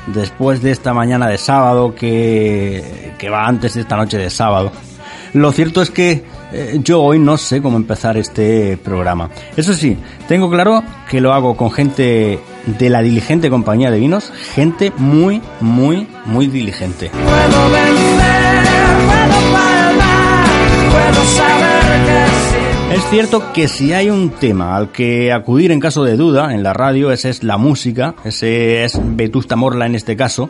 después 0.07 0.63
de 0.63 0.72
esta 0.72 0.95
mañana 0.95 1.28
de 1.28 1.38
sábado 1.38 1.93
que, 1.93 3.13
que 3.20 3.30
va 3.30 3.45
antes 3.45 3.76
de 3.76 3.82
esta 3.82 3.97
noche 3.97 4.18
de 4.18 4.32
sábado. 4.32 4.72
Lo 5.34 5.51
cierto 5.51 5.84
es 5.84 5.91
que 5.91 6.24
eh, 6.53 6.80
yo 6.84 7.03
hoy 7.03 7.20
no 7.20 7.38
sé 7.38 7.61
cómo 7.61 7.78
empezar 7.78 8.18
este 8.18 8.78
programa. 8.78 9.30
Eso 9.55 9.76
sí, 9.76 9.95
tengo 10.28 10.49
claro 10.49 10.84
que 11.11 11.22
lo 11.22 11.34
hago 11.34 11.55
con 11.55 11.70
gente 11.70 12.39
de 12.65 12.89
la 12.89 13.03
diligente 13.03 13.51
compañía 13.51 13.91
de 13.91 13.99
vinos, 13.99 14.34
gente 14.55 14.91
muy, 14.97 15.39
muy, 15.61 16.07
muy 16.26 16.47
diligente. 16.47 17.11
Es 22.98 23.08
cierto 23.12 23.54
que 23.54 23.68
si 23.68 23.93
hay 23.93 24.10
un 24.10 24.32
tema 24.32 24.76
al 24.76 24.91
que 24.91 25.32
acudir 25.32 25.72
en 25.72 25.80
caso 25.80 26.04
de 26.04 26.18
duda 26.18 26.56
en 26.56 26.64
la 26.64 26.74
radio, 26.74 27.12
ese 27.12 27.30
es 27.30 27.43
la 27.43 27.58
música, 27.58 28.16
ese 28.26 28.84
es 28.84 29.00
Vetusta 29.00 29.56
Morla 29.56 29.86
en 29.86 29.93
este 29.93 30.18
caso. 30.18 30.50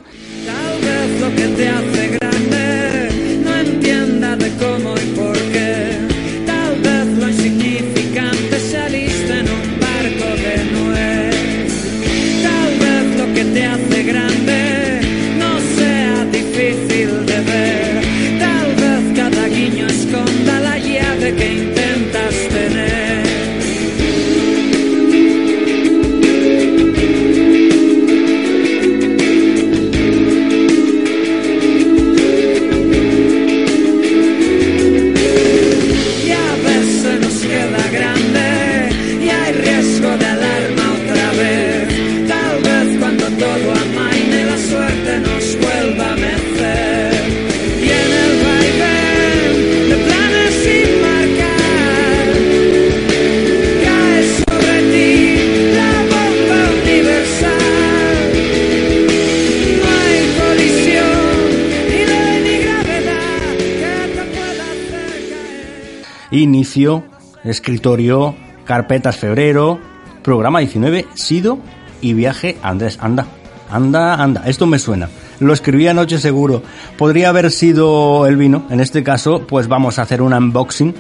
Inicio, 66.32 67.04
escritorio, 67.44 68.36
carpetas 68.66 69.18
febrero, 69.18 69.80
programa 70.24 70.60
19, 70.60 71.06
Sido 71.14 71.60
y 72.02 72.14
viaje 72.14 72.58
Andrés. 72.62 72.98
Anda, 73.02 73.28
anda, 73.70 74.16
anda. 74.16 74.44
Esto 74.46 74.66
me 74.66 74.80
suena. 74.80 75.10
Lo 75.40 75.54
escribí 75.54 75.88
anoche 75.88 76.18
seguro. 76.18 76.64
Podría 76.98 77.30
haber 77.30 77.52
sido 77.52 78.26
el 78.28 78.38
vino. 78.38 78.66
En 78.70 78.80
este 78.80 79.04
caso, 79.04 79.46
pues 79.48 79.68
vamos 79.68 80.00
a 80.00 80.02
hacer 80.02 80.22
un 80.22 80.34
unboxing 80.34 80.96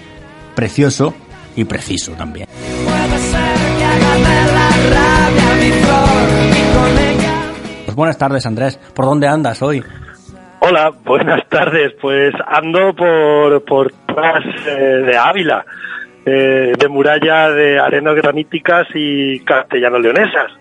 precioso 0.55 1.13
y 1.55 1.65
preciso 1.65 2.13
también. 2.13 2.47
Pues 7.85 7.95
buenas 7.95 8.17
tardes, 8.17 8.45
Andrés. 8.45 8.79
¿Por 8.93 9.05
dónde 9.05 9.27
andas 9.27 9.61
hoy? 9.61 9.83
Hola, 10.59 10.91
buenas 11.03 11.47
tardes. 11.49 11.93
Pues 12.01 12.33
ando 12.47 12.93
por, 12.93 13.63
por 13.63 13.91
tras 14.07 14.43
eh, 14.65 15.03
de 15.05 15.17
Ávila, 15.17 15.63
eh, 16.25 16.73
de 16.77 16.87
muralla 16.87 17.51
de 17.51 17.79
arenas 17.79 18.15
graníticas 18.15 18.87
y 18.93 19.39
castellano-leonesas. 19.41 20.51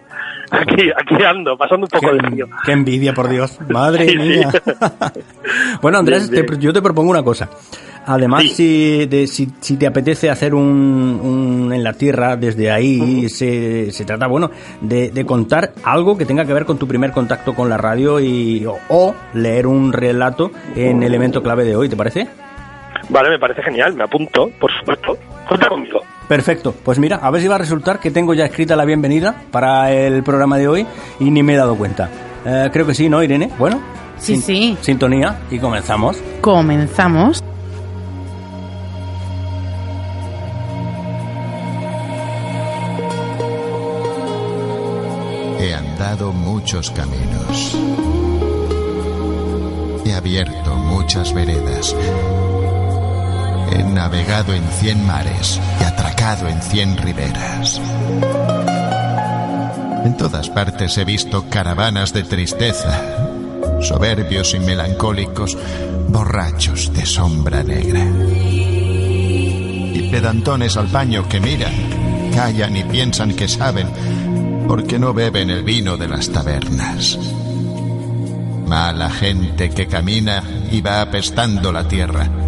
Aquí, 0.50 0.90
aquí 0.96 1.24
ando, 1.24 1.56
pasando 1.56 1.86
un 1.86 1.90
poco 1.90 2.12
de 2.14 2.20
frío. 2.20 2.46
Qué 2.64 2.72
envidia, 2.72 3.12
por 3.14 3.28
Dios. 3.28 3.58
Madre 3.68 4.06
Sí, 4.06 4.12
sí. 4.12 4.18
mía. 4.18 4.50
bueno, 5.82 5.98
Andrés, 5.98 6.30
Bien, 6.30 6.46
te- 6.46 6.58
yo 6.58 6.72
te 6.72 6.82
propongo 6.82 7.10
una 7.10 7.22
cosa. 7.22 7.48
Además, 8.08 8.44
si, 8.52 9.06
de- 9.06 9.26
si, 9.26 9.48
si 9.60 9.76
te 9.76 9.86
apetece 9.88 10.30
hacer 10.30 10.54
un, 10.54 10.62
un 10.64 11.72
en 11.72 11.82
la 11.82 11.92
tierra 11.94 12.36
desde 12.36 12.70
ahí, 12.70 13.28
se, 13.28 13.90
se 13.90 14.04
trata, 14.04 14.28
bueno, 14.28 14.52
de, 14.80 15.10
de 15.10 15.26
contar 15.26 15.72
algo 15.82 16.16
que 16.16 16.24
tenga 16.24 16.44
que 16.44 16.52
ver 16.54 16.64
con 16.66 16.78
tu 16.78 16.86
primer 16.86 17.10
contacto 17.10 17.52
con 17.54 17.68
la 17.68 17.76
radio 17.76 18.20
y, 18.20 18.64
o, 18.64 18.78
o 18.88 19.14
leer 19.34 19.66
un 19.66 19.92
relato 19.92 20.52
en 20.76 21.02
el 21.02 21.14
evento 21.14 21.42
clave 21.42 21.64
de 21.64 21.74
hoy, 21.74 21.88
¿te 21.88 21.96
parece? 21.96 22.28
Vale, 23.08 23.30
me 23.30 23.38
parece 23.40 23.62
genial, 23.62 23.94
me 23.94 24.04
apunto, 24.04 24.50
por 24.60 24.70
supuesto. 24.78 25.16
Cuenta 25.48 25.68
conmigo. 25.68 26.00
Perfecto. 26.28 26.74
Pues 26.84 26.98
mira, 26.98 27.16
a 27.16 27.30
ver 27.30 27.40
si 27.40 27.48
va 27.48 27.54
a 27.54 27.58
resultar 27.58 28.00
que 28.00 28.10
tengo 28.10 28.34
ya 28.34 28.46
escrita 28.46 28.76
la 28.76 28.84
bienvenida 28.84 29.44
para 29.50 29.92
el 29.92 30.22
programa 30.22 30.58
de 30.58 30.68
hoy 30.68 30.86
y 31.20 31.30
ni 31.30 31.42
me 31.42 31.54
he 31.54 31.56
dado 31.56 31.76
cuenta. 31.76 32.08
Eh, 32.44 32.70
creo 32.72 32.86
que 32.86 32.94
sí, 32.94 33.08
¿no, 33.08 33.22
Irene? 33.22 33.50
Bueno. 33.58 33.80
Sí, 34.18 34.36
sí. 34.36 34.76
Sintonía 34.80 35.40
y 35.50 35.58
comenzamos. 35.58 36.16
Comenzamos. 36.40 37.42
He 45.60 45.74
andado 45.74 46.32
muchos 46.32 46.90
caminos. 46.90 47.76
He 50.04 50.14
abierto 50.14 50.74
muchas 50.76 51.34
veredas. 51.34 51.94
He 53.76 53.82
navegado 53.82 54.54
en 54.54 54.62
cien 54.80 55.06
mares 55.06 55.60
y 55.78 55.84
atracado 55.84 56.48
en 56.48 56.62
cien 56.62 56.96
riberas. 56.96 57.78
En 60.02 60.16
todas 60.16 60.48
partes 60.48 60.96
he 60.96 61.04
visto 61.04 61.50
caravanas 61.50 62.14
de 62.14 62.22
tristeza, 62.22 62.98
soberbios 63.82 64.54
y 64.54 64.60
melancólicos, 64.60 65.58
borrachos 66.08 66.90
de 66.94 67.04
sombra 67.04 67.62
negra. 67.62 68.00
Y 69.92 70.08
pedantones 70.10 70.78
al 70.78 70.86
paño 70.86 71.28
que 71.28 71.38
miran, 71.38 71.74
callan 72.34 72.78
y 72.78 72.84
piensan 72.84 73.34
que 73.34 73.46
saben, 73.46 73.88
porque 74.66 74.98
no 74.98 75.12
beben 75.12 75.50
el 75.50 75.64
vino 75.64 75.98
de 75.98 76.08
las 76.08 76.30
tabernas. 76.30 77.18
Mala 78.66 79.10
gente 79.10 79.68
que 79.68 79.86
camina 79.86 80.42
y 80.72 80.80
va 80.80 81.02
apestando 81.02 81.70
la 81.72 81.86
tierra. 81.86 82.45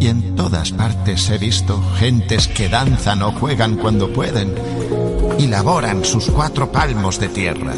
Y 0.00 0.08
en 0.08 0.34
todas 0.34 0.72
partes 0.72 1.28
he 1.28 1.36
visto 1.36 1.80
gentes 1.98 2.48
que 2.48 2.70
danzan 2.70 3.22
o 3.22 3.32
juegan 3.32 3.76
cuando 3.76 4.10
pueden 4.10 4.54
y 5.38 5.46
laboran 5.46 6.04
sus 6.04 6.30
cuatro 6.30 6.72
palmos 6.72 7.20
de 7.20 7.28
tierra. 7.28 7.74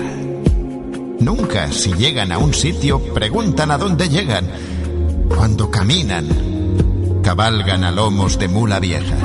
Nunca, 1.18 1.70
si 1.72 1.92
llegan 1.92 2.32
a 2.32 2.38
un 2.38 2.54
sitio, 2.54 3.00
preguntan 3.12 3.72
a 3.72 3.78
dónde 3.78 4.08
llegan. 4.08 4.48
Cuando 5.28 5.70
caminan, 5.70 6.28
cabalgan 7.22 7.84
a 7.84 7.90
lomos 7.90 8.38
de 8.38 8.48
mula 8.48 8.78
vieja. 8.78 9.16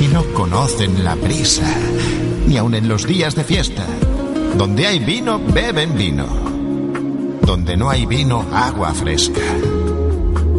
Y 0.00 0.06
no 0.08 0.22
conocen 0.34 1.02
la 1.02 1.16
prisa, 1.16 1.66
ni 2.46 2.58
aun 2.58 2.74
en 2.74 2.88
los 2.88 3.06
días 3.06 3.34
de 3.34 3.44
fiesta. 3.44 3.84
Donde 4.58 4.86
hay 4.86 4.98
vino, 4.98 5.38
beben 5.38 5.96
vino. 5.96 6.26
Donde 7.42 7.76
no 7.76 7.90
hay 7.90 8.06
vino, 8.06 8.44
agua 8.52 8.92
fresca. 8.94 9.42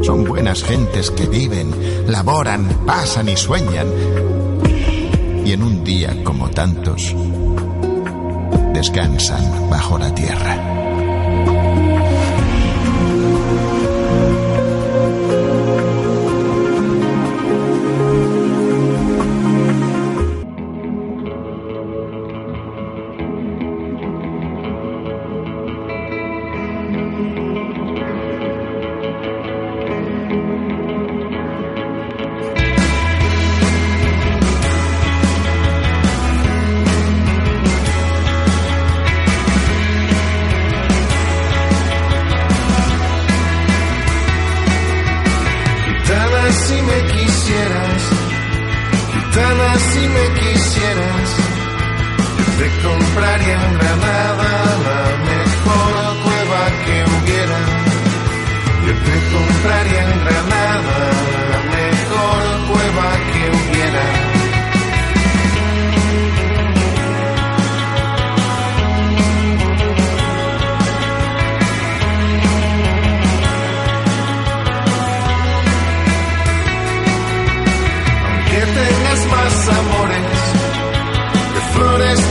Son 0.06 0.24
buenas 0.24 0.64
gentes 0.64 1.10
que 1.10 1.26
viven, 1.26 1.72
laboran, 2.08 2.68
pasan 2.86 3.28
y 3.28 3.36
sueñan. 3.36 3.88
Y 5.43 5.51
en 5.51 5.64
un 5.64 5.84
día 5.84 6.24
como 6.24 6.47
tantos, 6.51 7.16
descansan 8.72 9.68
bajo 9.68 9.97
la 9.97 10.14
tierra. 10.14 10.84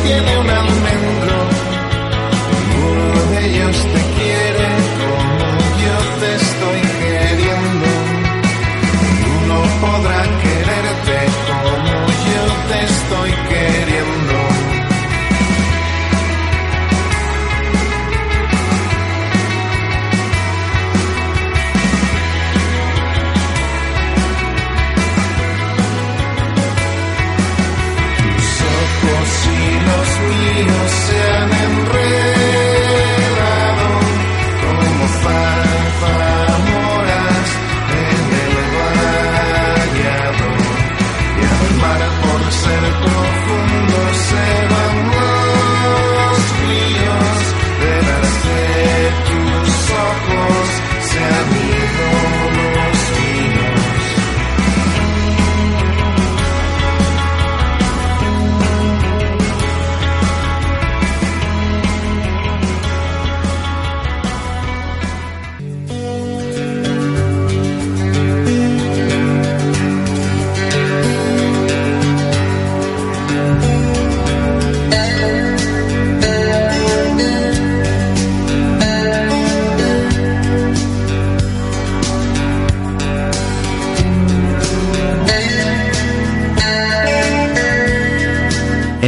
Tiene 0.05 0.39
un 0.39 0.51
almendro, 0.51 1.04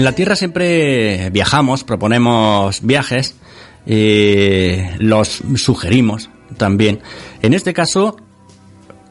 la 0.06 0.12
Tierra 0.12 0.36
siempre 0.36 1.30
viajamos, 1.30 1.82
proponemos 1.82 2.80
viajes, 2.82 3.34
eh, 3.86 4.94
los 4.98 5.42
sugerimos 5.56 6.30
también. 6.56 7.00
En 7.42 7.54
este 7.54 7.74
caso, 7.74 8.16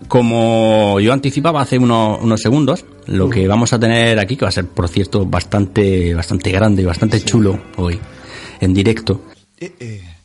como 0.07 0.97
yo 1.01 1.11
anticipaba 1.11 1.59
hace 1.59 1.77
uno- 1.77 2.17
unos 2.21 2.41
segundos, 2.41 2.85
lo 3.07 3.29
que 3.29 3.45
vamos 3.45 3.73
a 3.73 3.79
tener 3.79 4.17
aquí, 4.19 4.37
que 4.37 4.45
va 4.45 4.49
a 4.49 4.53
ser, 4.53 4.67
por 4.67 4.87
cierto, 4.87 5.25
bastante, 5.25 6.13
bastante 6.13 6.49
grande 6.51 6.81
y 6.83 6.85
bastante 6.85 7.19
chulo 7.21 7.59
hoy, 7.75 7.99
en 8.61 8.73
directo, 8.73 9.21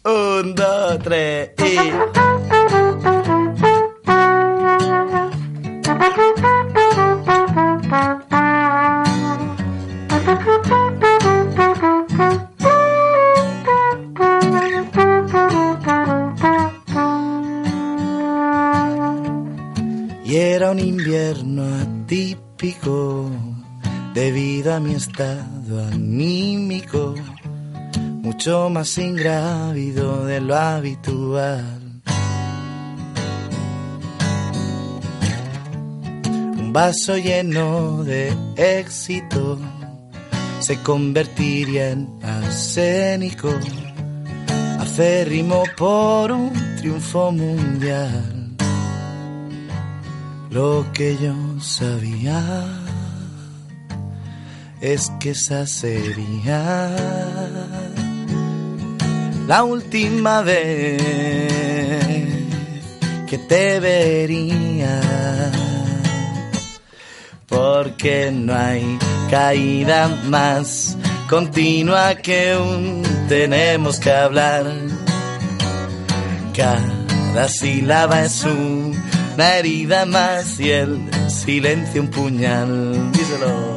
Un, 0.04 0.54
dos, 0.54 0.98
tres. 1.02 1.50
Y 1.58 2.59
mi 24.91 24.97
estado 24.97 25.86
anímico, 25.93 27.14
mucho 28.22 28.68
más 28.70 28.99
ingrávido 28.99 30.24
de 30.24 30.41
lo 30.41 30.57
habitual. 30.57 32.03
Un 36.59 36.72
vaso 36.72 37.16
lleno 37.16 38.03
de 38.03 38.34
éxito 38.57 39.59
se 40.59 40.76
convertiría 40.82 41.91
en 41.91 42.09
arsénico, 42.22 43.51
acérrimo 44.80 45.62
por 45.76 46.32
un 46.32 46.53
triunfo 46.78 47.30
mundial. 47.30 48.57
Lo 50.51 50.84
que 50.93 51.16
yo 51.16 51.34
sabía 51.61 52.80
es 54.81 55.11
que 55.20 55.31
esa 55.31 55.66
sería 55.66 56.97
la 59.47 59.64
última 59.64 60.43
vez 60.43 61.03
que 63.28 63.39
te 63.39 63.81
vería. 63.81 65.01
Porque 67.47 68.31
no 68.33 68.55
hay 68.55 68.99
caída 69.31 70.09
más 70.26 70.97
continua 71.28 72.14
que 72.14 72.57
un 72.57 73.03
tenemos 73.28 73.99
que 73.99 74.11
hablar. 74.11 74.66
Cada 76.57 77.49
sílaba 77.49 78.24
es 78.24 78.45
una 78.45 79.57
herida 79.57 80.07
más 80.07 80.59
y 80.59 80.70
el 80.70 81.01
silencio 81.28 82.03
un 82.03 82.09
puñal. 82.09 83.12
Díselo. 83.12 83.69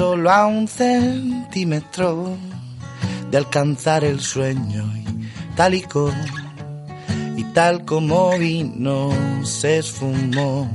Solo 0.00 0.30
a 0.30 0.46
un 0.46 0.66
centímetro 0.66 2.34
de 3.30 3.36
alcanzar 3.36 4.02
el 4.02 4.18
sueño 4.18 4.90
y 4.96 5.12
metálico 5.12 6.10
y 7.36 7.44
tal 7.52 7.84
como 7.84 8.38
vino 8.38 9.10
se 9.44 9.76
esfumó. 9.76 10.70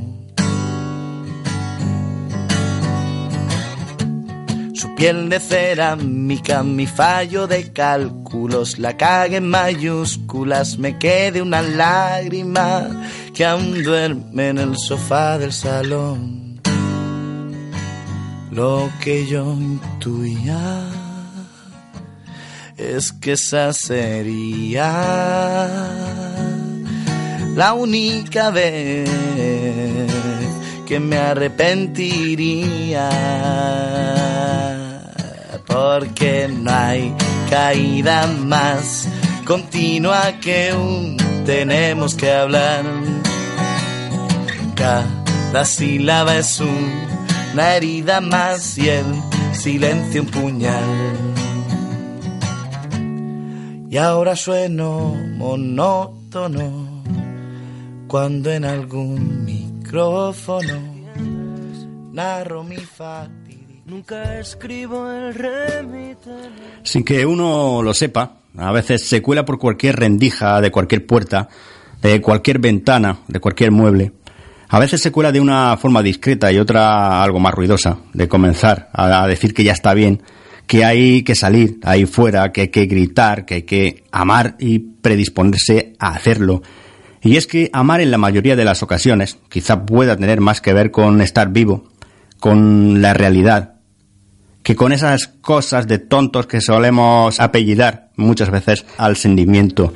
Su 4.75 4.93
piel 4.93 5.27
de 5.29 5.39
cerámica, 5.39 6.61
mi 6.61 6.85
fallo 6.85 7.47
de 7.47 7.73
cálculos, 7.73 8.77
la 8.77 8.95
cague 8.95 9.37
en 9.37 9.49
mayúsculas, 9.49 10.77
me 10.77 10.99
quede 10.99 11.41
una 11.41 11.63
lágrima 11.63 13.09
que 13.33 13.43
aún 13.43 13.81
duerme 13.81 14.49
en 14.49 14.59
el 14.59 14.77
sofá 14.77 15.39
del 15.39 15.51
salón. 15.51 16.44
Lo 18.55 18.89
que 19.03 19.27
yo 19.27 19.51
intuía 19.51 20.87
es 22.77 23.11
que 23.11 23.33
esa 23.33 23.73
sería 23.73 24.87
la 27.53 27.73
única 27.73 28.51
vez 28.51 29.09
que 30.87 31.01
me 31.01 31.17
arrepentiría. 31.17 33.09
Porque 35.67 36.47
no 36.47 36.71
hay 36.71 37.13
caída 37.49 38.25
más 38.25 39.09
continua 39.43 40.31
que 40.39 40.73
un 40.73 41.17
tenemos 41.45 42.15
que 42.15 42.31
hablar. 42.31 42.85
Cada 44.75 45.65
sílaba 45.65 46.37
es 46.37 46.61
una 47.55 47.77
herida 47.77 48.19
más 48.19 48.77
y 48.77 48.89
el 48.89 49.05
silencio 49.53 50.23
un 50.23 50.27
puñal 50.27 50.83
y 53.89 53.95
ahora 53.95 54.35
sueno 54.35 55.15
monótono 55.37 57.01
cuando 58.07 58.51
en 58.51 58.65
algún 58.65 59.45
micrófono 59.45 60.73
narro 62.11 62.65
mi. 62.65 62.75
Nunca 63.85 64.37
escribo 64.37 65.09
el 65.09 65.33
remite. 65.33 66.31
Sin 66.83 67.05
que 67.05 67.25
uno 67.25 67.81
lo 67.81 67.93
sepa, 67.93 68.33
a 68.57 68.71
veces 68.73 69.07
se 69.07 69.21
cuela 69.21 69.45
por 69.45 69.59
cualquier 69.59 69.95
rendija 69.95 70.59
de 70.59 70.71
cualquier 70.71 71.05
puerta, 71.05 71.47
de 72.01 72.19
cualquier 72.19 72.59
ventana, 72.59 73.19
de 73.29 73.39
cualquier 73.39 73.71
mueble. 73.71 74.11
A 74.67 74.79
veces 74.79 75.01
se 75.01 75.11
cuela 75.11 75.31
de 75.31 75.39
una 75.39 75.77
forma 75.77 76.01
discreta 76.01 76.51
y 76.51 76.57
otra 76.57 77.23
algo 77.23 77.39
más 77.39 77.53
ruidosa, 77.53 77.99
de 78.13 78.27
comenzar 78.27 78.89
a 78.93 79.27
decir 79.27 79.53
que 79.53 79.63
ya 79.63 79.73
está 79.73 79.93
bien, 79.93 80.21
que 80.67 80.83
hay 80.83 81.23
que 81.23 81.35
salir 81.35 81.79
ahí 81.83 82.05
fuera, 82.05 82.51
que 82.51 82.61
hay 82.61 82.67
que 82.69 82.85
gritar, 82.85 83.45
que 83.45 83.55
hay 83.55 83.63
que 83.63 84.03
amar 84.11 84.55
y 84.59 84.79
predisponerse 84.79 85.93
a 85.99 86.09
hacerlo. 86.09 86.61
Y 87.21 87.37
es 87.37 87.47
que 87.47 87.69
amar 87.73 88.01
en 88.01 88.11
la 88.11 88.17
mayoría 88.17 88.55
de 88.55 88.65
las 88.65 88.83
ocasiones 88.83 89.37
quizá 89.49 89.85
pueda 89.85 90.15
tener 90.15 90.41
más 90.41 90.61
que 90.61 90.73
ver 90.73 90.91
con 90.91 91.21
estar 91.21 91.49
vivo, 91.49 91.89
con 92.39 93.01
la 93.01 93.13
realidad, 93.13 93.75
que 94.63 94.75
con 94.75 94.91
esas 94.91 95.27
cosas 95.27 95.87
de 95.87 95.99
tontos 95.99 96.47
que 96.47 96.61
solemos 96.61 97.39
apellidar 97.39 98.09
muchas 98.15 98.49
veces 98.49 98.85
al 98.97 99.15
sentimiento. 99.15 99.93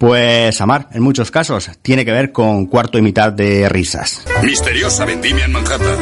Pues 0.00 0.58
amar, 0.62 0.88
en 0.92 1.02
muchos 1.02 1.30
casos, 1.30 1.70
tiene 1.82 2.06
que 2.06 2.10
ver 2.10 2.32
con 2.32 2.64
cuarto 2.64 2.96
y 2.96 3.02
mitad 3.02 3.30
de 3.30 3.68
risas. 3.68 4.24
Misteriosa 4.42 5.04
vendimia 5.04 5.44
en 5.44 5.52
Manhattan. 5.52 5.98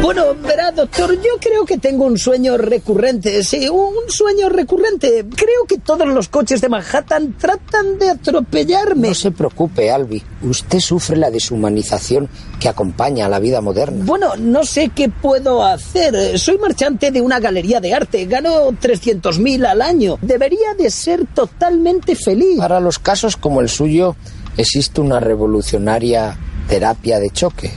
Bueno, 0.00 0.36
doctor, 0.76 1.14
yo 1.16 1.40
creo 1.40 1.64
que 1.64 1.78
tengo 1.78 2.04
un 2.04 2.18
sueño 2.18 2.56
recurrente. 2.56 3.42
Sí, 3.42 3.68
un 3.68 4.08
sueño 4.08 4.48
recurrente. 4.48 5.24
Creo 5.34 5.64
que 5.66 5.78
todos 5.78 6.06
los 6.06 6.28
coches 6.28 6.60
de 6.60 6.68
Manhattan 6.68 7.36
tratan 7.38 7.98
de 7.98 8.10
atropellarme. 8.10 9.08
No 9.08 9.14
se 9.14 9.32
preocupe, 9.32 9.90
Albi. 9.90 10.22
Usted 10.42 10.78
sufre 10.78 11.16
la 11.16 11.30
deshumanización 11.30 12.28
que 12.60 12.68
acompaña 12.68 13.26
a 13.26 13.28
la 13.28 13.40
vida 13.40 13.60
moderna. 13.60 14.04
Bueno, 14.04 14.36
no 14.36 14.64
sé 14.64 14.90
qué 14.94 15.08
puedo 15.08 15.64
hacer. 15.64 16.38
Soy 16.38 16.58
marchante 16.58 17.10
de 17.10 17.20
una 17.20 17.40
galería 17.40 17.80
de 17.80 17.94
arte. 17.94 18.26
Gano 18.26 18.70
300.000 18.70 19.66
al 19.66 19.82
año. 19.82 20.18
Debería 20.20 20.74
de 20.78 20.90
ser 20.90 21.26
totalmente 21.34 22.14
feliz. 22.14 22.58
Para 22.58 22.80
los 22.80 22.98
casos 22.98 23.36
como 23.36 23.60
el 23.60 23.68
suyo, 23.68 24.14
existe 24.56 25.00
una 25.00 25.18
revolucionaria 25.18 26.36
terapia 26.68 27.18
de 27.18 27.30
choque. 27.30 27.72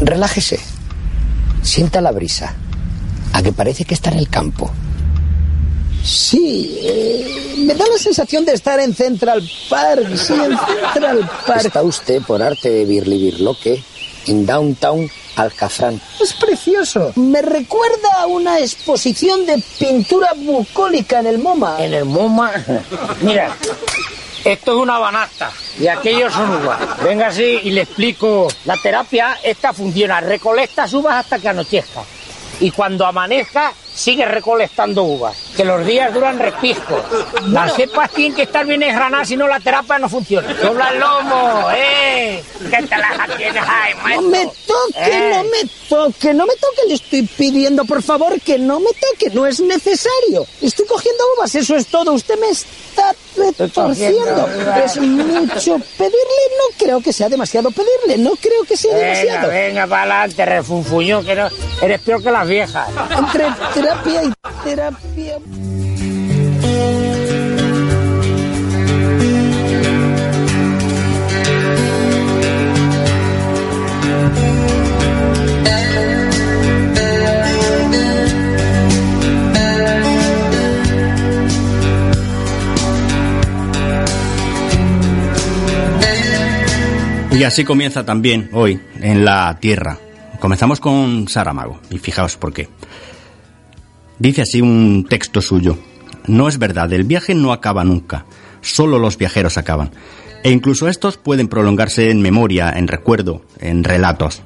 Relájese. 0.00 0.73
Sienta 1.64 2.00
la 2.00 2.12
brisa. 2.12 2.54
A 3.32 3.42
que 3.42 3.52
parece 3.52 3.84
que 3.84 3.94
está 3.94 4.10
en 4.10 4.18
el 4.18 4.28
campo. 4.28 4.70
Sí, 6.04 6.78
eh, 6.82 7.54
me 7.58 7.74
da 7.74 7.86
la 7.90 7.98
sensación 7.98 8.44
de 8.44 8.52
estar 8.52 8.78
en 8.78 8.94
Central 8.94 9.42
Park. 9.70 10.14
Sí, 10.14 10.34
en 10.34 10.56
Central 10.58 11.30
Park. 11.46 11.64
Está 11.64 11.82
usted 11.82 12.20
por 12.22 12.42
arte 12.42 12.68
de 12.68 12.84
Birli 12.84 13.18
Birloque 13.18 13.82
en 14.26 14.44
Downtown 14.44 15.10
Alcafrán. 15.36 16.00
Es 16.20 16.34
precioso. 16.34 17.12
Me 17.16 17.40
recuerda 17.40 18.20
a 18.20 18.26
una 18.26 18.58
exposición 18.58 19.46
de 19.46 19.62
pintura 19.78 20.34
bucólica 20.36 21.20
en 21.20 21.26
el 21.26 21.38
MoMA. 21.38 21.82
En 21.82 21.94
el 21.94 22.04
MoMA. 22.04 22.52
Mira, 23.22 23.56
esto 24.44 24.72
es 24.72 24.78
una 24.78 24.98
banasta 24.98 25.50
y 25.78 25.86
aquellos 25.88 26.32
son 26.32 26.62
uvas. 26.62 26.78
Venga 27.02 27.28
así 27.28 27.60
y 27.64 27.70
le 27.70 27.82
explico. 27.82 28.48
La 28.64 28.76
terapia, 28.76 29.38
esta 29.42 29.72
funciona. 29.72 30.20
Recolectas 30.20 30.92
uvas 30.94 31.16
hasta 31.16 31.38
que 31.38 31.48
anochezca. 31.48 32.02
Y 32.60 32.70
cuando 32.70 33.04
amanezca, 33.04 33.72
sigue 33.92 34.24
recolectando 34.26 35.02
uvas. 35.02 35.36
Que 35.56 35.64
los 35.64 35.84
días 35.84 36.14
duran 36.14 36.38
repisco. 36.38 37.02
Las 37.48 37.74
cepas 37.74 38.10
tienen 38.12 38.34
que 38.36 38.42
estar 38.42 38.64
bien 38.64 38.80
engranadas, 38.82 39.26
si 39.26 39.36
no 39.36 39.48
la 39.48 39.58
terapia 39.58 39.98
no 39.98 40.08
funciona. 40.08 40.54
Dobla 40.54 40.90
el 40.90 41.00
lomo, 41.00 41.68
¿eh? 41.74 42.44
¿Qué 42.70 42.82
te 42.86 42.96
las 42.96 43.36
tienes 43.36 43.62
ahí, 43.66 43.94
No 43.94 44.02
maestro? 44.02 44.28
me 44.30 44.46
toque, 44.46 45.16
Eh. 45.16 45.30
no 45.34 45.44
me 45.44 45.70
toque, 45.88 46.34
no 46.34 46.46
me 46.46 46.54
toque. 46.54 46.82
Le 46.88 46.94
estoy 46.94 47.22
pidiendo, 47.22 47.84
por 47.84 48.02
favor, 48.04 48.40
que 48.40 48.56
no 48.56 48.78
me 48.78 48.90
toque. 48.92 49.30
No 49.34 49.46
es 49.48 49.58
necesario. 49.58 50.46
Estoy 50.62 50.86
cogiendo 50.86 51.24
uvas, 51.36 51.52
eso 51.56 51.74
es 51.74 51.88
todo. 51.88 52.12
Usted 52.12 52.38
me 52.38 52.50
está 52.50 53.14
retorciendo. 53.36 54.48
Es 54.84 54.96
mucho 55.00 55.78
pedirle. 55.98 56.44
No 56.58 56.78
creo 56.78 57.00
que 57.00 57.12
sea 57.12 57.28
demasiado 57.28 57.70
pedirle. 57.70 58.22
No 58.22 58.32
creo 58.36 58.64
que 58.64 58.76
sea 58.76 58.94
Venga, 58.94 59.08
demasiado. 59.08 59.48
venga, 59.48 59.86
para 59.86 60.02
adelante, 60.02 60.46
refunfuñón, 60.46 61.24
que 61.24 61.34
no, 61.34 61.48
eres 61.82 62.00
peor 62.00 62.22
que 62.22 62.30
las 62.30 62.46
viejas. 62.46 62.88
Entre 63.16 63.46
terapia 63.74 64.24
y 64.24 64.32
terapia. 64.64 65.38
Y 87.34 87.42
así 87.42 87.64
comienza 87.64 88.06
también 88.06 88.48
hoy 88.52 88.80
en 89.00 89.24
la 89.24 89.58
Tierra. 89.60 89.98
Comenzamos 90.38 90.78
con 90.78 91.26
Saramago, 91.26 91.80
y 91.90 91.98
fijaos 91.98 92.36
por 92.36 92.52
qué. 92.52 92.68
Dice 94.20 94.42
así 94.42 94.60
un 94.60 95.04
texto 95.08 95.42
suyo. 95.42 95.76
No 96.28 96.46
es 96.46 96.58
verdad, 96.58 96.92
el 96.92 97.02
viaje 97.02 97.34
no 97.34 97.52
acaba 97.52 97.82
nunca, 97.82 98.24
solo 98.60 99.00
los 99.00 99.18
viajeros 99.18 99.58
acaban. 99.58 99.90
E 100.44 100.52
incluso 100.52 100.88
estos 100.88 101.16
pueden 101.16 101.48
prolongarse 101.48 102.10
en 102.10 102.22
memoria, 102.22 102.70
en 102.70 102.86
recuerdo, 102.86 103.42
en 103.58 103.82
relatos. 103.82 104.42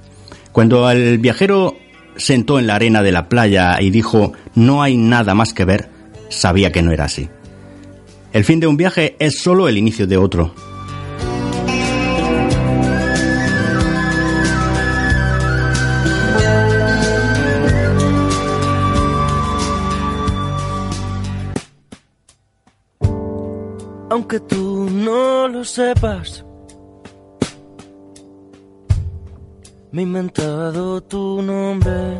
Cuando 0.52 0.90
el 0.90 1.18
viajero 1.18 1.76
sentó 2.16 2.58
en 2.58 2.66
la 2.66 2.76
arena 2.76 3.02
de 3.02 3.12
la 3.12 3.28
playa 3.28 3.82
y 3.82 3.90
dijo 3.90 4.32
no 4.54 4.82
hay 4.82 4.96
nada 4.96 5.34
más 5.34 5.52
que 5.52 5.66
ver, 5.66 5.90
sabía 6.30 6.72
que 6.72 6.82
no 6.82 6.90
era 6.90 7.04
así. 7.04 7.28
El 8.32 8.44
fin 8.44 8.60
de 8.60 8.66
un 8.66 8.78
viaje 8.78 9.14
es 9.18 9.42
solo 9.42 9.68
el 9.68 9.76
inicio 9.76 10.06
de 10.06 10.16
otro, 10.16 10.54
Aunque 24.18 24.40
tú 24.40 24.90
no 24.90 25.46
lo 25.46 25.62
sepas, 25.62 26.44
me 29.92 30.00
he 30.00 30.04
inventado 30.04 31.00
tu 31.02 31.40
nombre. 31.40 32.18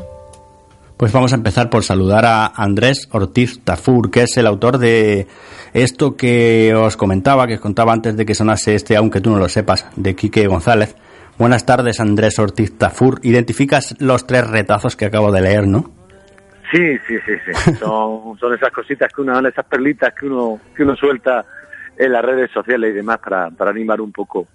Pues 0.97 1.13
vamos 1.13 1.33
a 1.33 1.35
empezar 1.35 1.69
por 1.69 1.83
saludar 1.83 2.25
a 2.25 2.47
Andrés 2.47 3.09
Ortiz 3.11 3.65
Tafur, 3.65 4.13
que 4.13 4.23
es 4.23 4.37
el 4.37 4.47
autor 4.47 4.79
de 4.79 5.27
esto 5.75 6.17
que 6.17 6.73
os 6.73 6.97
comentaba, 6.97 7.49
que 7.49 7.55
os 7.55 7.61
contaba 7.61 7.93
antes 7.93 8.17
de 8.17 8.25
que 8.25 8.37
sonase 8.37 8.77
este, 8.77 8.97
aunque 8.97 9.21
tú 9.21 9.31
no 9.31 9.39
lo 9.39 9.49
sepas, 9.49 9.91
de 9.97 10.15
Quique 10.15 10.47
González. 10.47 10.95
Buenas 11.37 11.67
tardes, 11.67 11.99
Andrés 11.99 12.39
Ortiz 12.39 12.79
Tafur. 12.79 13.19
Identificas 13.25 13.97
los 13.99 14.25
tres 14.25 14.49
retazos 14.49 14.95
que 14.95 15.07
acabo 15.07 15.33
de 15.33 15.41
leer, 15.41 15.67
¿no? 15.67 15.91
Sí, 16.71 16.97
sí, 17.09 17.17
sí, 17.27 17.33
sí. 17.45 17.75
Son, 17.81 18.39
son 18.39 18.55
esas 18.55 18.71
cositas 18.71 19.13
que 19.13 19.21
uno, 19.21 19.37
esas 19.49 19.67
perlitas 19.67 20.15
que 20.15 20.27
uno, 20.27 20.61
que 20.77 20.85
uno 20.85 20.95
suelta 20.95 21.45
en 21.99 22.13
las 22.13 22.25
redes 22.25 22.51
sociales 22.53 22.91
y 22.93 22.95
demás 22.95 23.19
para, 23.19 23.51
para 23.51 23.71
animar 23.73 24.01
un 24.01 24.13
poco. 24.13 24.47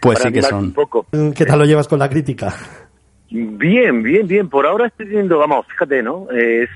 Pues 0.00 0.18
sí 0.18 0.32
que 0.32 0.42
son. 0.42 0.64
Un 0.66 0.72
poco. 0.72 1.06
¿Qué 1.34 1.46
tal 1.46 1.60
lo 1.60 1.64
llevas 1.64 1.86
con 1.88 1.98
la 1.98 2.08
crítica? 2.08 2.52
Bien, 3.30 4.02
bien, 4.02 4.26
bien. 4.26 4.48
Por 4.48 4.66
ahora 4.66 4.86
estoy 4.86 5.06
teniendo, 5.06 5.38
vamos, 5.38 5.66
fíjate, 5.66 6.02
¿no? 6.02 6.26
Es 6.30 6.68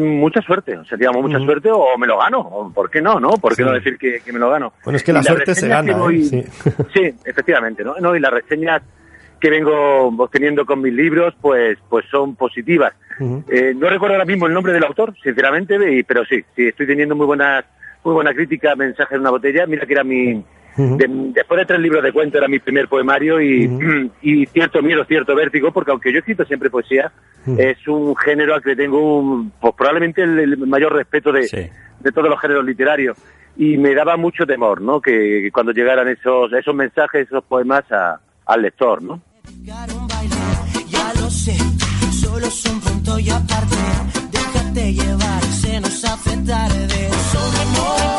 mucha 0.00 0.40
suerte, 0.42 0.76
o 0.76 0.84
sea, 0.84 0.96
digamos, 0.98 1.22
mucha 1.22 1.36
Ujú. 1.36 1.46
suerte 1.46 1.70
o 1.70 1.96
me 1.98 2.06
lo 2.06 2.18
gano. 2.18 2.40
O, 2.40 2.72
¿Por 2.72 2.90
qué 2.90 3.00
no, 3.02 3.20
no? 3.20 3.30
¿Por 3.32 3.54
qué 3.54 3.62
Sí. 3.62 3.68
no 3.68 3.72
decir 3.74 3.98
que, 3.98 4.20
que 4.20 4.32
me 4.32 4.38
lo 4.38 4.50
gano? 4.50 4.72
Bueno, 4.84 4.96
es 4.96 5.02
que 5.02 5.12
la 5.12 5.22
suerte 5.22 5.54
se 5.54 5.68
gana, 5.68 5.96
voy- 5.96 6.22
¿eh? 6.32 6.46
Sí. 6.62 6.70
Sí, 6.94 7.14
efectivamente, 7.24 7.84
¿no? 7.84 7.94
no 8.00 8.16
y 8.16 8.20
las 8.20 8.32
reseñas 8.32 8.82
que 9.40 9.50
vengo 9.50 10.08
obteniendo 10.18 10.66
con 10.66 10.80
mis 10.80 10.92
libros, 10.92 11.34
pues, 11.40 11.78
pues 11.88 12.04
son 12.10 12.34
positivas. 12.36 12.92
Eh, 13.48 13.72
no 13.76 13.88
recuerdo 13.88 14.14
ahora 14.14 14.24
mismo 14.24 14.46
el 14.46 14.52
nombre 14.54 14.72
del 14.72 14.84
autor, 14.84 15.14
sinceramente, 15.22 15.76
pero 16.06 16.24
sí, 16.24 16.44
sí, 16.56 16.68
estoy 16.68 16.86
teniendo 16.86 17.14
muy 17.16 17.26
buenas, 17.26 17.64
muy 18.08 18.14
buena 18.14 18.34
crítica, 18.34 18.74
mensaje 18.74 19.14
en 19.14 19.20
una 19.20 19.30
botella. 19.30 19.66
Mira 19.66 19.86
que 19.86 19.92
era 19.92 20.04
mi, 20.04 20.42
de- 20.96 21.06
después 21.34 21.58
de 21.60 21.66
tres 21.66 21.80
libros 21.80 22.02
de 22.02 22.12
cuento 22.12 22.38
era 22.38 22.48
mi 22.48 22.58
primer 22.58 22.88
poemario 22.88 23.40
y, 23.40 23.66
y 24.22 24.46
cierto 24.46 24.80
miedo, 24.82 25.04
cierto 25.04 25.34
vértigo, 25.34 25.70
porque 25.72 25.90
aunque 25.90 26.10
yo 26.10 26.16
he 26.16 26.20
escrito 26.20 26.44
siempre 26.44 26.70
poesía, 26.70 27.12
es 27.58 27.86
un 27.88 28.14
género 28.16 28.54
al 28.54 28.62
que 28.62 28.74
tengo 28.76 29.18
un, 29.18 29.50
pues 29.60 29.74
probablemente 29.76 30.22
el, 30.22 30.38
el 30.38 30.56
mayor 30.66 30.92
respeto 30.94 31.32
de, 31.32 31.46
de 32.00 32.12
todos 32.12 32.28
los 32.30 32.40
géneros 32.40 32.64
literarios. 32.64 33.16
Y 33.56 33.76
me 33.76 33.94
daba 33.94 34.16
mucho 34.16 34.46
temor, 34.46 34.80
¿no? 34.80 35.00
Que, 35.00 35.40
que 35.42 35.50
cuando 35.50 35.72
llegaran 35.72 36.06
esos, 36.08 36.52
esos 36.52 36.74
mensajes, 36.74 37.26
esos 37.26 37.42
poemas 37.44 37.90
a- 37.90 38.20
al 38.46 38.62
lector, 38.62 39.02
¿no? 39.02 39.20
Ya 40.88 41.12
lo 41.20 41.28
sé, 41.30 41.54
solo 42.12 42.46
es 42.46 42.64
un 42.66 42.80
punto 42.80 43.18
y 43.18 43.30
aparte. 43.30 44.17
Déjate 44.72 44.92
llevar, 44.92 45.42
se 45.44 45.80
nos 45.80 46.04
hace 46.04 46.36
tarde. 46.38 47.10
Somos 47.32 48.17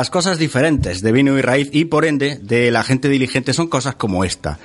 Las 0.00 0.08
cosas 0.08 0.38
diferentes 0.38 1.02
de 1.02 1.12
vino 1.12 1.36
y 1.36 1.42
raíz 1.42 1.68
y 1.72 1.84
por 1.84 2.06
ende 2.06 2.38
de 2.40 2.70
la 2.70 2.82
gente 2.82 3.10
diligente 3.10 3.52
son 3.52 3.68
cosas 3.68 3.96
como 3.96 4.24
esta. 4.24 4.58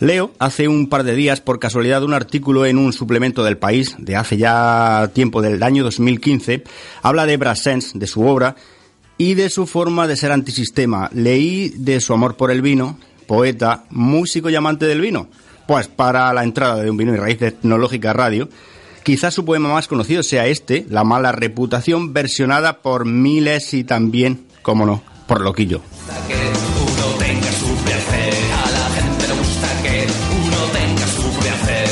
Leo 0.00 0.32
hace 0.40 0.66
un 0.66 0.88
par 0.88 1.04
de 1.04 1.14
días 1.14 1.40
por 1.40 1.60
casualidad 1.60 2.02
un 2.02 2.12
artículo 2.12 2.66
en 2.66 2.76
un 2.76 2.92
suplemento 2.92 3.44
del 3.44 3.56
país 3.56 3.94
de 3.98 4.16
hace 4.16 4.36
ya 4.36 5.08
tiempo 5.14 5.42
del 5.42 5.62
año 5.62 5.84
2015. 5.84 6.64
Habla 7.02 7.26
de 7.26 7.36
Brassens, 7.36 7.92
de 7.94 8.08
su 8.08 8.26
obra 8.26 8.56
y 9.16 9.34
de 9.34 9.48
su 9.48 9.68
forma 9.68 10.08
de 10.08 10.16
ser 10.16 10.32
antisistema. 10.32 11.08
Leí 11.14 11.68
de 11.68 12.00
su 12.00 12.12
amor 12.12 12.36
por 12.36 12.50
el 12.50 12.60
vino, 12.60 12.98
poeta, 13.28 13.84
músico 13.90 14.50
y 14.50 14.56
amante 14.56 14.86
del 14.86 15.00
vino. 15.00 15.28
Pues 15.68 15.86
para 15.86 16.34
la 16.34 16.42
entrada 16.42 16.82
de 16.82 16.90
un 16.90 16.96
vino 16.96 17.14
y 17.14 17.16
raíz 17.16 17.38
de 17.38 17.46
Etnológica 17.46 18.12
Radio, 18.12 18.48
quizás 19.04 19.34
su 19.34 19.44
poema 19.44 19.72
más 19.72 19.86
conocido 19.86 20.24
sea 20.24 20.48
este, 20.48 20.84
La 20.90 21.04
mala 21.04 21.30
reputación, 21.30 22.12
versionada 22.12 22.82
por 22.82 23.04
miles 23.04 23.72
y 23.72 23.84
también, 23.84 24.49
como 24.62 24.84
no, 24.86 25.02
por 25.26 25.40
Loquillo. 25.40 25.80
Que 26.28 26.34
uno 26.34 27.18
tenga 27.18 27.52
su 27.52 27.74
placer, 27.84 28.34
a 28.52 28.70
la 28.70 29.02
gente 29.02 29.28
le 29.28 29.34
gusta 29.34 29.68
que 29.82 30.06
uno 30.46 30.56
tenga 30.72 31.06
su 31.06 31.40
placer. 31.40 31.88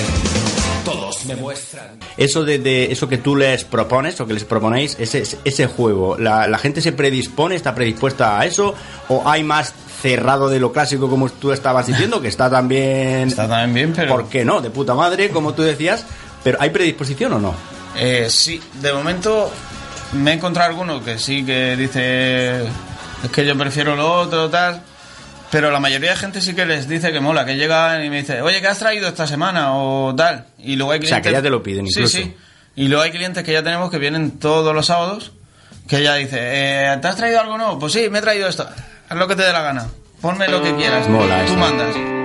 Todos 0.84 1.24
me 1.26 1.36
muestran. 1.36 1.98
Eso 2.16 2.44
de, 2.44 2.58
de- 2.58 2.90
eso 2.90 3.08
que 3.08 3.18
tú 3.18 3.36
les 3.36 3.64
propones 3.64 4.20
o 4.20 4.26
que 4.26 4.34
les 4.34 4.44
proponéis, 4.44 4.96
ese, 4.98 5.22
ese 5.44 5.66
juego, 5.66 6.16
la, 6.18 6.46
la 6.48 6.58
gente 6.58 6.80
se 6.80 6.92
predispone, 6.92 7.54
está 7.54 7.74
predispuesta 7.74 8.40
a 8.40 8.46
eso, 8.46 8.74
o 9.08 9.22
hay 9.28 9.44
más 9.44 9.72
cerrado 10.02 10.48
de 10.48 10.58
lo 10.60 10.72
clásico 10.72 11.08
como 11.08 11.28
tú 11.28 11.52
estabas 11.52 11.86
diciendo, 11.86 12.20
que 12.20 12.28
está 12.28 12.48
también... 12.50 13.28
Está 13.28 13.48
también 13.48 13.74
bien, 13.74 13.92
pero... 13.94 14.12
¿Por 14.16 14.28
qué 14.28 14.44
no? 14.44 14.60
De 14.60 14.70
puta 14.70 14.94
madre, 14.94 15.30
como 15.30 15.54
tú 15.54 15.62
decías, 15.62 16.04
pero 16.44 16.58
¿hay 16.60 16.70
predisposición 16.70 17.32
o 17.34 17.38
no? 17.40 17.54
Eh, 17.96 18.26
sí, 18.30 18.60
de 18.80 18.92
momento 18.92 19.50
me 20.12 20.30
he 20.32 20.34
encontrado 20.34 20.70
alguno 20.70 21.04
que 21.04 21.18
sí 21.18 21.44
que 21.44 21.76
dice 21.76 22.62
es 22.64 23.30
que 23.32 23.44
yo 23.46 23.56
prefiero 23.56 23.96
lo 23.96 24.10
otro, 24.20 24.48
tal. 24.48 24.80
Pero 25.50 25.70
la 25.70 25.80
mayoría 25.80 26.10
de 26.10 26.16
gente 26.16 26.40
sí 26.42 26.54
que 26.54 26.66
les 26.66 26.88
dice 26.88 27.10
que 27.10 27.20
mola, 27.20 27.46
que 27.46 27.56
llegan 27.56 28.04
y 28.04 28.10
me 28.10 28.18
dice, 28.18 28.42
oye, 28.42 28.60
¿qué 28.60 28.66
has 28.68 28.78
traído 28.78 29.08
esta 29.08 29.26
semana? 29.26 29.72
O 29.74 30.14
tal. 30.14 30.44
Y 30.58 30.76
luego 30.76 30.92
hay 30.92 30.98
O 30.98 31.02
sea, 31.02 31.08
clientes. 31.22 31.30
que 31.30 31.32
ya 31.32 31.42
te 31.42 31.50
lo 31.50 31.62
piden 31.62 31.86
incluso. 31.86 32.08
Sí, 32.16 32.24
sí. 32.24 32.36
Y 32.76 32.88
luego 32.88 33.02
hay 33.02 33.10
clientes 33.10 33.42
que 33.44 33.52
ya 33.52 33.62
tenemos 33.62 33.90
que 33.90 33.98
vienen 33.98 34.32
todos 34.38 34.74
los 34.74 34.86
sábados, 34.86 35.32
que 35.88 36.02
ya 36.02 36.14
dice, 36.16 36.36
eh, 36.38 36.98
¿te 37.00 37.08
has 37.08 37.16
traído 37.16 37.40
algo 37.40 37.56
nuevo? 37.56 37.78
Pues 37.78 37.94
sí, 37.94 38.08
me 38.10 38.18
he 38.18 38.22
traído 38.22 38.46
esto. 38.46 38.68
Haz 39.08 39.16
lo 39.18 39.26
que 39.26 39.36
te 39.36 39.42
dé 39.42 39.52
la 39.52 39.62
gana. 39.62 39.88
Ponme 40.20 40.48
lo 40.48 40.62
que 40.62 40.74
quieras. 40.76 41.08
Mola 41.08 41.38
Tú 41.38 41.52
eso. 41.52 41.56
mandas. 41.56 42.17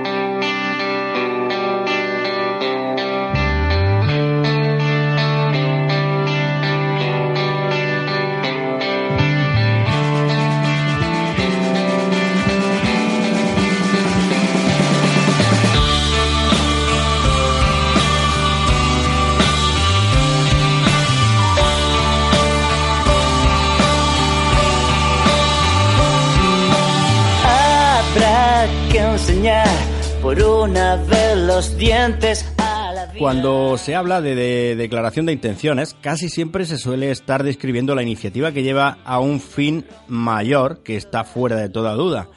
Los 31.54 31.76
dientes 31.78 32.52
a. 32.58 32.74
Cuando 33.16 33.78
se 33.78 33.94
habla 33.94 34.20
de 34.20 34.74
declaración 34.74 35.24
de 35.24 35.32
intenciones, 35.32 35.94
casi 36.00 36.28
siempre 36.28 36.66
se 36.66 36.78
suele 36.78 37.12
estar 37.12 37.44
describiendo 37.44 37.94
la 37.94 38.02
iniciativa 38.02 38.50
que 38.50 38.64
lleva 38.64 38.98
a 39.04 39.20
un 39.20 39.40
fin 39.40 39.86
mayor 40.08 40.82
que 40.82 40.96
está 40.96 41.22
fuera 41.22 41.54
de 41.54 41.68
toda 41.68 41.92
duda. 41.94 42.28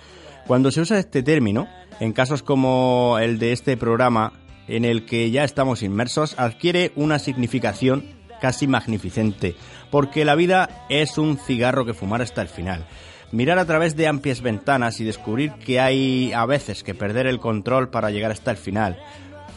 Cuando 0.45 0.70
se 0.70 0.82
usa 0.82 0.99
este 0.99 1.24
término, 1.24 1.68
en 1.99 2.13
casos 2.13 2.43
como 2.43 3.18
el 3.20 3.39
de 3.39 3.53
este 3.53 3.76
programa, 3.76 4.34
en 4.68 4.86
el 4.86 5.03
que 5.05 5.32
ya 5.32 5.43
estamos 5.43 5.82
inmersos, 5.82 6.36
adquiere 6.38 6.91
una 6.95 7.18
significación 7.18 8.05
casi 8.39 8.68
magnificente, 8.68 9.55
porque 9.89 10.26
la 10.26 10.36
vida 10.36 10.86
es 10.89 11.18
un 11.18 11.39
cigarro 11.39 11.86
que 11.86 11.95
fumar 11.95 12.22
hasta 12.22 12.43
el 12.43 12.49
final. 12.49 12.86
Mirar 13.32 13.59
a 13.59 13.65
través 13.65 13.95
de 13.95 14.07
amplias 14.07 14.41
ventanas 14.41 14.99
y 14.99 15.03
descubrir 15.03 15.51
que 15.53 15.80
hay 15.80 16.32
a 16.34 16.45
veces 16.45 16.84
que 16.84 16.95
perder 16.95 17.28
el 17.28 17.39
control 17.39 17.89
para 17.89 18.09
llegar 18.09 18.32
hasta 18.32 18.51
el 18.51 18.57
final. 18.57 18.97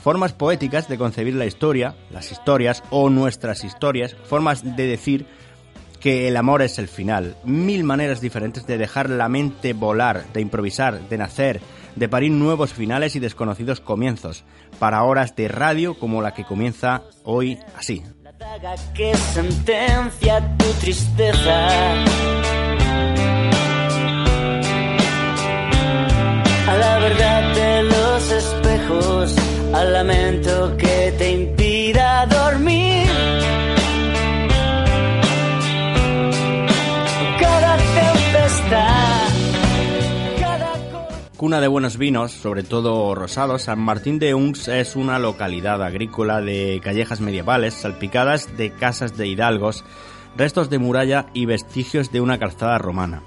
Formas 0.02 0.32
poéticas 0.32 0.88
de 0.88 0.98
concebir 0.98 1.34
la 1.34 1.46
historia, 1.46 1.94
las 2.10 2.32
historias 2.32 2.82
o 2.90 3.10
nuestras 3.10 3.64
historias, 3.64 4.16
formas 4.24 4.64
de 4.76 4.86
decir 4.86 5.26
que 6.00 6.26
el 6.26 6.36
amor 6.36 6.62
es 6.62 6.78
el 6.78 6.88
final. 6.88 7.36
Mil 7.44 7.84
maneras 7.84 8.20
diferentes 8.20 8.66
de 8.66 8.78
dejar 8.78 9.10
la 9.10 9.28
mente 9.28 9.72
volar, 9.74 10.24
de 10.32 10.40
improvisar, 10.40 11.08
de 11.08 11.18
nacer, 11.18 11.60
de 11.94 12.08
parir 12.08 12.32
nuevos 12.32 12.72
finales 12.72 13.14
y 13.14 13.20
desconocidos 13.20 13.80
comienzos, 13.80 14.44
para 14.78 15.04
horas 15.04 15.36
de 15.36 15.48
radio 15.48 15.98
como 15.98 16.22
la 16.22 16.32
que 16.32 16.44
comienza 16.44 17.02
hoy 17.24 17.58
así. 17.76 18.02
daga 18.38 18.74
que 18.94 19.14
sentencia 19.14 20.56
tu 20.56 20.66
tristeza. 20.80 21.68
A 26.70 26.76
la 26.76 26.98
verdad 27.00 27.52
de 27.52 27.82
los 27.82 28.30
espejos, 28.30 29.34
al 29.74 29.92
lamento 29.92 30.76
que 30.76 31.12
te 31.18 31.32
impida 31.32 32.26
dormir. 32.26 33.08
Cada 37.40 37.76
tempestad, 37.76 39.28
cada 40.38 40.68
Cuna 41.36 41.60
de 41.60 41.66
buenos 41.66 41.96
vinos, 41.96 42.30
sobre 42.30 42.62
todo 42.62 43.16
rosados, 43.16 43.62
San 43.62 43.80
Martín 43.80 44.20
de 44.20 44.34
Uns 44.34 44.68
es 44.68 44.94
una 44.94 45.18
localidad 45.18 45.82
agrícola 45.82 46.40
de 46.40 46.80
callejas 46.84 47.20
medievales 47.20 47.74
salpicadas 47.74 48.56
de 48.56 48.70
casas 48.70 49.16
de 49.16 49.26
hidalgos, 49.26 49.84
restos 50.36 50.70
de 50.70 50.78
muralla 50.78 51.26
y 51.34 51.46
vestigios 51.46 52.12
de 52.12 52.20
una 52.20 52.38
calzada 52.38 52.78
romana. 52.78 53.24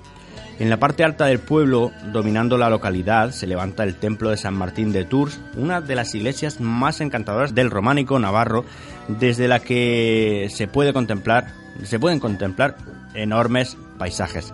En 0.60 0.70
la 0.70 0.78
parte 0.78 1.04
alta 1.04 1.26
del 1.26 1.40
pueblo, 1.40 1.92
dominando 2.12 2.58
la 2.58 2.70
localidad, 2.70 3.32
se 3.32 3.48
levanta 3.48 3.84
el 3.84 3.96
templo 3.96 4.30
de 4.30 4.38
San 4.38 4.54
Martín 4.54 4.94
de 4.94 5.04
Tours, 5.04 5.40
una 5.58 5.82
de 5.82 5.96
las 5.96 6.14
iglesias 6.14 6.62
más 6.62 7.02
encantadoras 7.02 7.56
del 7.56 7.72
románico 7.72 8.20
navarro, 8.20 8.64
desde 9.08 9.48
la 9.48 9.60
que 9.60 10.48
se 10.52 10.68
puede 10.68 10.94
contemplar, 10.94 11.48
se 11.84 12.00
pueden 12.00 12.20
contemplar 12.20 12.78
enormes 13.16 13.78
paisajes. 13.98 14.54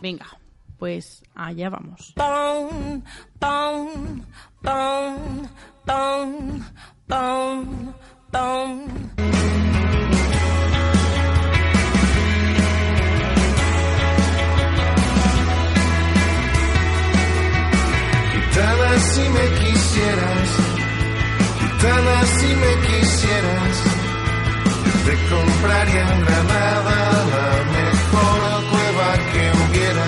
Venga, 0.00 0.26
pues 0.78 1.22
allá 1.34 1.68
vamos. 1.68 2.14
Gitana 18.96 19.12
si 19.12 19.28
me 19.28 19.46
quisieras, 19.58 20.48
gitana 21.60 22.22
si 22.24 22.46
me 22.46 22.72
quisieras, 22.86 23.82
te 25.04 25.14
compraría 25.28 26.14
en 26.14 26.24
Granada 26.24 27.26
la 27.30 27.46
mejor 27.76 28.70
cueva 28.70 29.08
que 29.32 29.42
hubiera. 29.60 30.04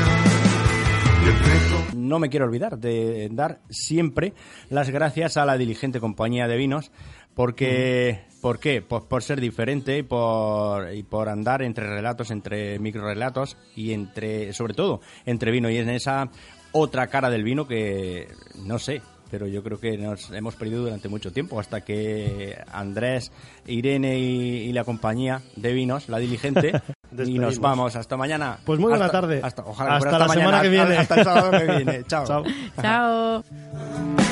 Yo 1.26 1.90
te 1.92 1.96
No 1.98 2.18
me 2.18 2.30
quiero 2.30 2.46
olvidar 2.46 2.78
de 2.78 3.28
dar 3.30 3.60
siempre 3.68 4.32
las 4.70 4.88
gracias 4.88 5.36
a 5.36 5.44
la 5.44 5.58
diligente 5.58 6.00
compañía 6.00 6.48
de 6.48 6.56
vinos, 6.56 6.90
porque, 7.34 8.22
¿por 8.40 8.58
qué? 8.58 8.80
Pues 8.80 9.04
por 9.04 9.22
ser 9.22 9.40
diferente 9.40 9.98
y 9.98 10.02
por, 10.02 10.94
y 10.94 11.02
por 11.02 11.28
andar 11.28 11.62
entre 11.62 11.86
relatos, 11.86 12.30
entre 12.30 12.78
microrelatos 12.78 13.58
y 13.76 13.92
entre, 13.92 14.54
sobre 14.54 14.72
todo, 14.72 15.02
entre 15.26 15.50
vino 15.50 15.68
y 15.68 15.76
en 15.76 15.90
esa 15.90 16.30
otra 16.72 17.06
cara 17.08 17.30
del 17.30 17.42
vino 17.44 17.66
que, 17.66 18.28
no 18.64 18.78
sé, 18.78 19.02
pero 19.30 19.46
yo 19.46 19.62
creo 19.62 19.78
que 19.78 19.98
nos 19.98 20.30
hemos 20.30 20.54
perdido 20.56 20.82
durante 20.84 21.08
mucho 21.08 21.32
tiempo 21.32 21.60
hasta 21.60 21.82
que 21.82 22.56
Andrés, 22.72 23.30
Irene 23.66 24.18
y, 24.18 24.68
y 24.68 24.72
la 24.72 24.84
compañía 24.84 25.42
de 25.56 25.72
vinos, 25.72 26.08
la 26.08 26.18
diligente, 26.18 26.72
y 27.26 27.38
nos 27.38 27.58
vamos. 27.58 27.94
Hasta 27.96 28.16
mañana. 28.16 28.58
Pues 28.64 28.78
muy 28.80 28.88
buena 28.90 29.06
Hasta- 29.06 29.20
tarde. 29.20 29.40
Hasta, 29.42 29.62
ojalá 29.66 29.96
Hasta 29.96 30.18
la 30.18 30.26
mañana, 30.28 30.34
semana 30.34 30.62
que 30.62 30.68
viene. 30.68 30.96
Hasta 30.96 31.14
el 31.16 31.24
sábado 31.24 31.50
que 31.58 31.64
viene. 31.76 32.04
Chao. 32.04 32.24
Chao. 32.26 32.44
Chao. 32.80 34.27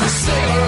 necessário. 0.00 0.67